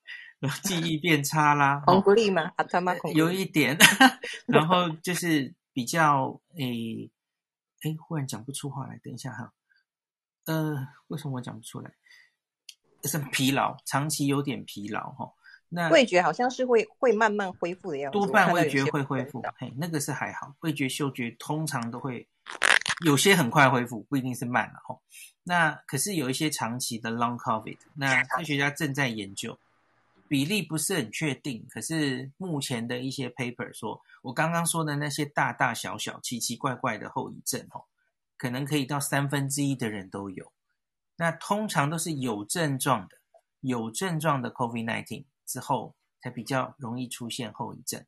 [0.63, 2.51] 记忆变差啦， 红不利吗？
[2.55, 3.77] 啊，他妈，有一点，
[4.47, 7.07] 然后就是比较诶
[7.83, 9.53] 诶，忽然讲不出话来，等一下哈，
[10.45, 11.91] 呃，为什么我讲不出来？
[13.07, 15.31] 是疲劳，长期有点疲劳哈。
[15.69, 19.41] 那味觉好像是会会慢慢恢复的样子，多半味觉会恢复。
[19.57, 22.27] 嘿，那个是还好，味觉、嗅觉通常都会
[23.03, 24.95] 有些很快恢复，不一定是慢了哈。
[25.43, 29.57] 那可是有一些长期的 long COVID，那科学家正在研究，
[30.27, 31.65] 比例不是很确定。
[31.69, 37.83] 可是目前的一些 paper 说，我刚刚说的那些大大小小、奇奇怪怪的后遗症哦，
[38.37, 40.51] 可能可以到三分之一的人都有。
[41.15, 43.17] 那通常都是有症状的，
[43.61, 45.25] 有症状的 COVID-19。
[45.45, 48.03] 之后才比较容易出现后遗症，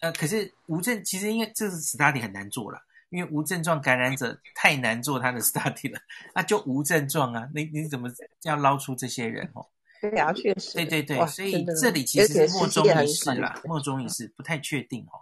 [0.00, 2.80] 呃，可是无症其实因为这是 study 很难做了，
[3.10, 6.00] 因为无症状感染者太难做他的 study 了，
[6.34, 8.10] 那就无症状啊，你你怎么
[8.44, 9.64] 要捞出这些人哦？
[10.00, 15.20] 对啊，确实，对对对，所以这里其实是莫衷一是啦，莫衷一是，不太确定哦。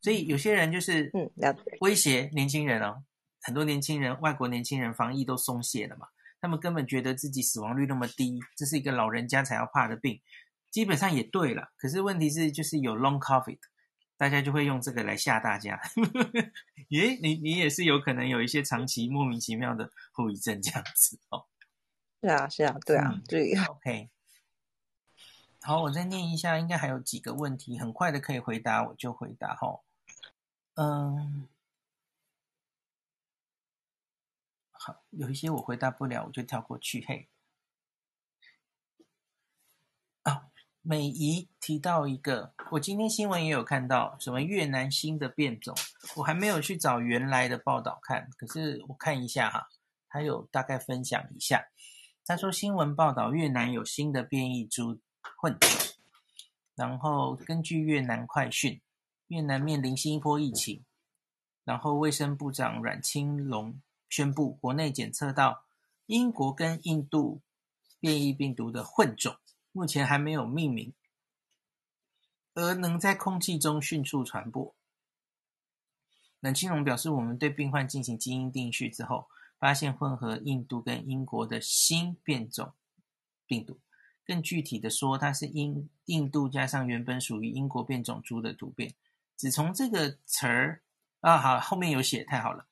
[0.00, 1.30] 所以有些人就是嗯，
[1.80, 3.04] 威胁年轻人哦，
[3.42, 6.08] 很多年轻人，外国年轻人防疫都松懈了嘛，
[6.40, 10.20] 他们根本觉得自己死亡率那么低，这是一个老人家才要怕的病。
[10.70, 13.58] 基本上也对了，可是问题是，就是有 long COVID，
[14.18, 15.80] 大家就会用这个来吓大家。
[16.88, 21.46] 耶，你你也是有可能有一些长期莫名其妙的后遗症这样子哦。
[22.20, 23.64] 是啊，是啊，对啊，对、嗯。
[23.64, 24.10] OK，
[25.62, 29.80] 好，我再念一下，应该还有几个问题，很快的可以回答，我就回答哈。
[30.74, 31.48] 嗯，
[35.10, 37.04] 有一些我回答不了，我就跳过去。
[37.06, 37.28] 嘿。
[40.22, 40.48] 啊
[40.82, 45.76] 美仪提到一个，我今天新闻也有看到，什么越南新的变种，
[46.14, 49.66] 我还没有去找原来的报道看，可是我看一下哈，
[50.08, 51.66] 他有大概分享一下。
[52.24, 55.00] 他说新闻报道越南有新的变异株
[55.40, 55.70] 混种，
[56.76, 58.80] 然后根据越南快讯，
[59.26, 60.84] 越南面临新一波疫情，
[61.64, 65.64] 然后卫生部长阮青龙宣布，国内检测到
[66.06, 67.40] 英国跟印度
[68.00, 69.36] 变异病毒的混种。
[69.72, 70.94] 目前还没有命名，
[72.54, 74.74] 而能在空气中迅速传播。
[76.40, 79.28] 冷清龙表示，我们对病患进行基因定序之后，
[79.58, 82.72] 发现混合印度跟英国的新变种
[83.46, 83.78] 病毒。
[84.24, 88.94] 更具体的说，它是英印度加上原本属于英国变种株的突变。
[89.36, 90.82] 只从这个词儿
[91.20, 92.66] 啊，好，后面有写，太好了。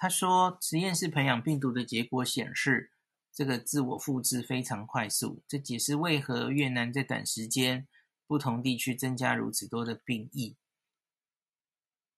[0.00, 2.90] 他说，实验室培养病毒的结果显示。
[3.32, 7.86] 这个自我复制非常快速，这解释为何越南在短时间
[8.26, 10.56] 不同地区增加如此多的病疫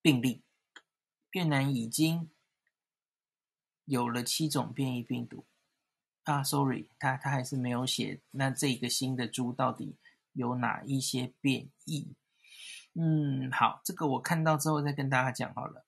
[0.01, 0.43] 病例。
[1.33, 2.31] 越南已经
[3.85, 5.45] 有了七种变异病毒
[6.25, 8.23] 啊，sorry，他他还是没有写。
[8.31, 9.99] 那这个新的株到底
[10.33, 12.15] 有哪一些变异？
[12.95, 15.85] 嗯，好，这个我看到之后再跟大家讲好了。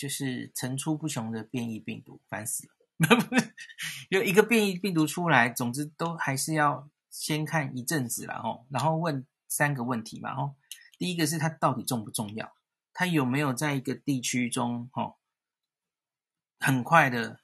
[0.00, 2.72] 就是层出不穷的变异病毒，烦死了。
[4.08, 10.54] 有一个变异病毒出来，总之都还是要先看一阵子了吼，然后问三个问题嘛吼。
[10.96, 12.50] 第一个是它到底重不重要？
[12.94, 15.18] 它有没有在一个地区中吼，
[16.58, 17.40] 很快的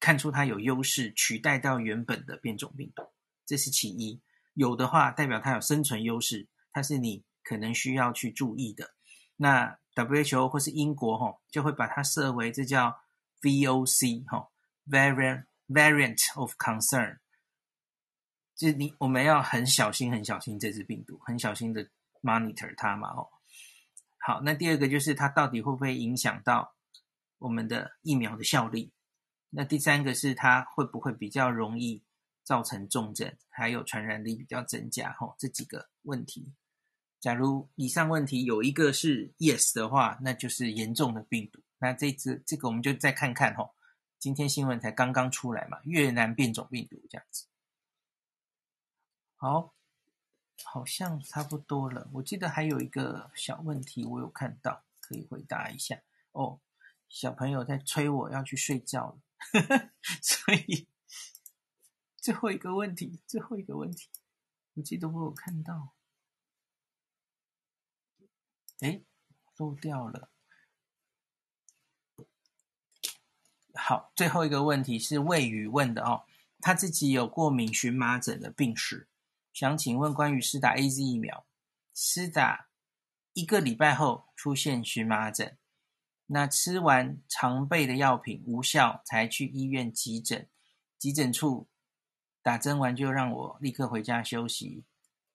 [0.00, 3.04] 看出它有优势，取代到原本的变种病毒？
[3.46, 4.20] 这是其一。
[4.54, 8.96] 有的话，代表它有生存优势，它是你可能需要去注意的。
[9.36, 13.00] 那 WHO 或是英国吼，就会把它设为这叫
[13.42, 14.50] VOC 吼。
[14.90, 17.18] Variant variant of concern，
[18.56, 21.86] 就是你我们要很小心、很小心这只病毒，很小心的
[22.22, 23.10] monitor 它嘛。
[23.10, 23.28] 哦，
[24.18, 26.74] 好，那第二个就是它到底会不会影响到
[27.36, 28.90] 我们的疫苗的效力？
[29.50, 32.02] 那第三个是它会不会比较容易
[32.42, 35.14] 造成重症，还有传染力比较增加？
[35.20, 36.50] 哦，这几个问题，
[37.20, 41.60] 假如以上问题有一个是 yes 的话，那就是严重的病毒。
[41.78, 43.70] 那这次这个我们就再看看哦。
[44.18, 47.46] 今天新闻才刚刚出来嘛，越南变种病毒这样子。
[49.36, 49.72] 好，
[50.64, 52.08] 好像差不多了。
[52.12, 56.00] 我记得还有一个小问题，我有看到，可以回答一下。
[56.32, 56.58] 哦，
[57.08, 59.20] 小朋友在催我要去睡觉了，
[60.20, 60.88] 所以
[62.16, 64.08] 最后一个问题，最后一个问题，
[64.74, 65.92] 我记得我有看到，
[68.80, 69.04] 诶，
[69.56, 70.30] 漏掉了。
[73.74, 76.24] 好，最后一个问题是魏宇问的哦，
[76.60, 79.08] 他自己有过敏荨麻疹的病史，
[79.52, 81.46] 想请问关于施打 AZ 疫苗，
[81.94, 82.68] 施打
[83.34, 85.56] 一个礼拜后出现荨麻疹，
[86.26, 90.48] 那吃完常备的药品无效，才去医院急诊，
[90.98, 91.68] 急诊处
[92.42, 94.84] 打针完就让我立刻回家休息。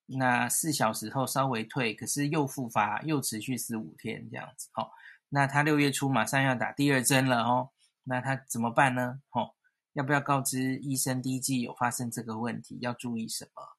[0.05, 4.69] 那四小时后稍微退，可是又复发，又持续十五天这样子。
[4.75, 4.91] 哦，
[5.29, 7.71] 那他六月初马上要打第二针了哦，
[8.03, 9.21] 那他怎么办呢？
[9.31, 9.55] 哦，
[9.93, 13.77] 要不要告知医生第一季有发生这个问题，要注意什么？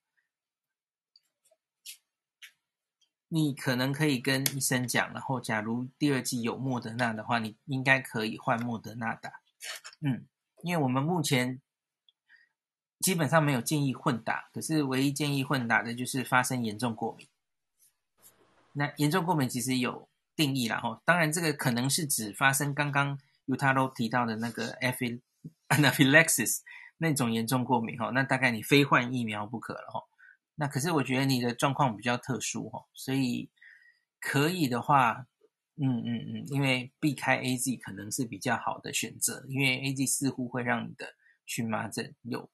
[3.29, 9.31] 你可能可以跟医生讲，然后假如第二季有莫德纳的话，你应该可以换莫德纳打。
[10.01, 10.27] 嗯，
[10.63, 11.61] 因为我们目前。
[13.01, 17.29] 基本上没有建议混打，可是唯一建议混打的就是发生严重过敏。
[18.73, 24.73] 那严重过敏其实有定义啦，吼，当然这个可能是指发生刚刚 Utaro 提到的那个
[25.69, 26.61] Anaphylaxis
[26.99, 30.09] 那种严重过敏，吼，那大概你非换疫苗不可了，吼。
[30.57, 33.51] 那可是我觉得你的状况比较特殊，吼，所以
[34.21, 35.27] 可以的话，
[35.77, 41.15] 嗯嗯嗯，因为避开 AZ 可能是比较好的选择，因为 AZ 似乎会让你的
[41.45, 42.51] 荨麻疹有。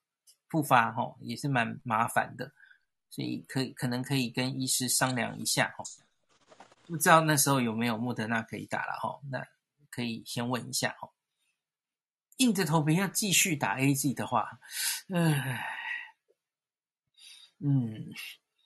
[0.51, 2.53] 复发吼也是蛮麻烦的，
[3.09, 5.85] 所以可以可能可以跟医师商量一下吼，
[6.89, 9.47] 不知道那时候有没有莫德纳可以打了吼，那
[9.91, 11.13] 可以先问一下吼。
[12.39, 14.59] 硬着头皮要继续打 AZ 的话，
[15.15, 15.65] 唉，
[17.61, 18.13] 嗯，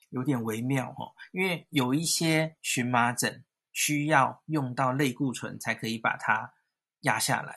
[0.09, 3.43] 有点微妙吼，因为有一些荨麻疹
[3.73, 6.51] 需要用到类固醇才可以把它
[7.01, 7.53] 压下来，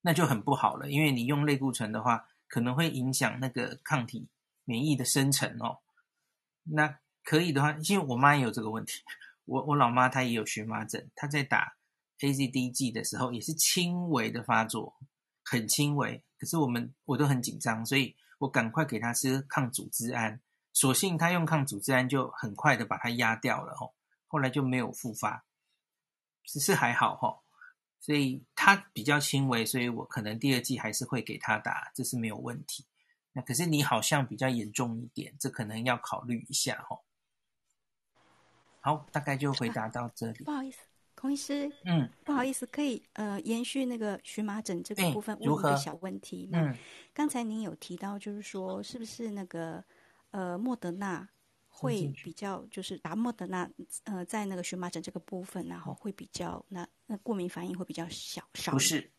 [0.00, 2.26] 那就很不好了，因为你用类固醇的话。
[2.48, 4.28] 可能会影响那个抗体
[4.64, 5.78] 免疫的生成哦。
[6.64, 9.02] 那可以的话，因为我妈也有这个问题，
[9.44, 11.76] 我我老妈她也有荨麻疹，她在打
[12.18, 14.96] AZDG 的时候也是轻微的发作，
[15.44, 16.22] 很轻微。
[16.38, 20.40] 可是我们我都很紧张，所以我赶快给她吃抗组织胺，
[20.72, 23.92] 所幸她用抗组织胺就很快的把它压掉了哦，
[24.26, 25.44] 后来就没有复发，
[26.44, 27.40] 只是还好哈。
[28.00, 32.84] 所以他比较轻微，所以我可能第二季还是会给他打，这是没有问题。
[33.32, 36.98] 那可是你好像比较严重一点，这可能要考虑一下哈。
[38.80, 40.44] 好，大概就回答到这里。
[40.44, 40.78] 不好意思，
[41.14, 46.48] 孔医师，嗯，不好意思，可以呃延续那个荨麻疹这个部分问一个小问题。
[46.52, 46.74] 嗯，
[47.12, 49.84] 刚才您有提到，就是说是不是那个
[50.30, 51.28] 呃莫德纳？
[51.80, 53.70] 会比较就是达莫德纳，
[54.04, 58.72] 呃，在那个荨麻疹这个部分，然后会比较那那过敏反应会比较小少。
[58.72, 59.12] 不是，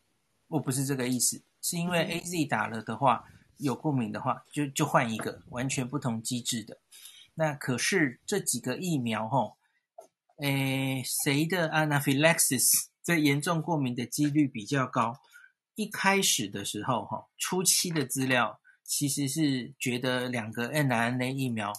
[0.48, 6.78] 我不是这个意思，是因为 AZ 打了的话，嗯、有过敏的话，就就换一个完全不同机制的。
[7.34, 9.56] 那可是这几个疫苗吼，
[10.38, 15.16] 诶，谁的 Anaphylaxis 这严重过敏的几率比较高？
[15.76, 21.72] 一开始的时候哈，初期的资料其实是觉得两个 mRNA 疫苗。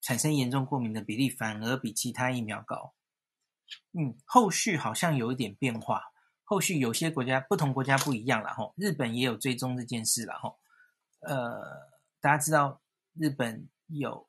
[0.00, 2.94] 产生严重过敏的比例反而比其他疫苗高，
[3.92, 6.12] 嗯，后续好像有一点变化。
[6.44, 10.58] 后续有些国家不同国家不一样了吼，日本也有追踪这件事了吼。
[11.20, 12.80] 呃，大家知道
[13.12, 14.26] 日本有，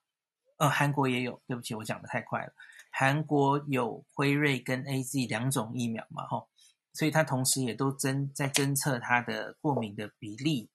[0.58, 1.42] 呃，韩国也有。
[1.48, 2.54] 对不起，我讲得太快了。
[2.92, 6.50] 韩国有辉瑞跟 AZ 两种疫苗嘛吼，
[6.92, 10.70] 所以它同时也都侦在侦测它的过敏的比例。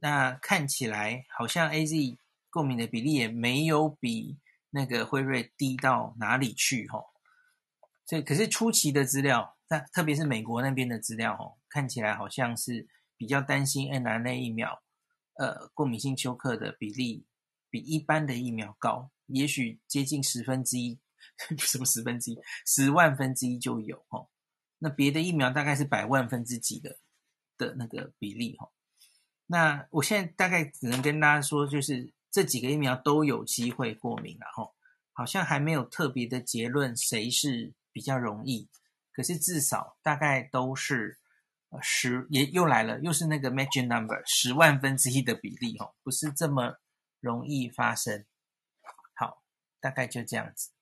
[0.00, 2.18] 那看起来好像 AZ。
[2.54, 4.38] 过敏的比例也没有比
[4.70, 7.04] 那个辉瑞低到哪里去吼，
[8.06, 12.86] 所以可是初期的资料，那特别是美国那边的资料吼，看起来好像是
[13.16, 14.80] 比较担心 mRNA 疫苗，
[15.34, 17.26] 呃，过敏性休克的比例
[17.70, 21.00] 比一般的疫苗高，也许接近十分之一，
[21.58, 24.30] 什么十分之一，十万分之一就有吼，
[24.78, 27.00] 那别的疫苗大概是百万分之几的
[27.58, 28.70] 的那个比例吼，
[29.46, 32.14] 那我现在大概只能跟大家说就是。
[32.34, 34.74] 这几个疫苗都有机会过敏，然后
[35.12, 38.68] 好像还没有特别的结论谁是比较容易，
[39.12, 41.20] 可是至少大概都是
[41.68, 46.80] 呃十，也又来了，又是那个 magic number 十万分之一的比例哦，不是这么
[47.20, 48.24] 容易发生。
[49.14, 49.44] 好，
[49.78, 50.72] 大概就这样子。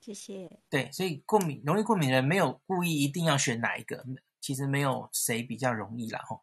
[0.00, 0.60] 谢谢。
[0.70, 4.02] 对，所以过敏容易过敏的人没有故意一定要选哪一个，
[4.40, 6.42] 其实没有谁比较容易啦吼。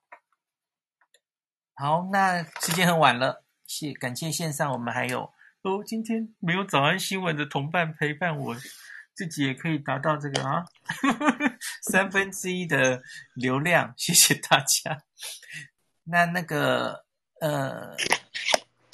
[1.73, 3.46] 好，那时间很晚了。
[3.67, 5.31] 谢感谢线上我们还有
[5.61, 8.55] 哦，今天没有早安新闻的同伴陪伴我，
[9.13, 10.63] 自己也可以达到这个啊
[11.83, 13.01] 三分之一的
[13.33, 15.03] 流量，谢谢大家。
[16.05, 17.05] 那那个
[17.41, 17.95] 呃，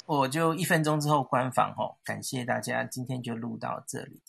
[0.06, 4.20] 我就一分钟之后关房吼，感谢大家，今天就录到这里。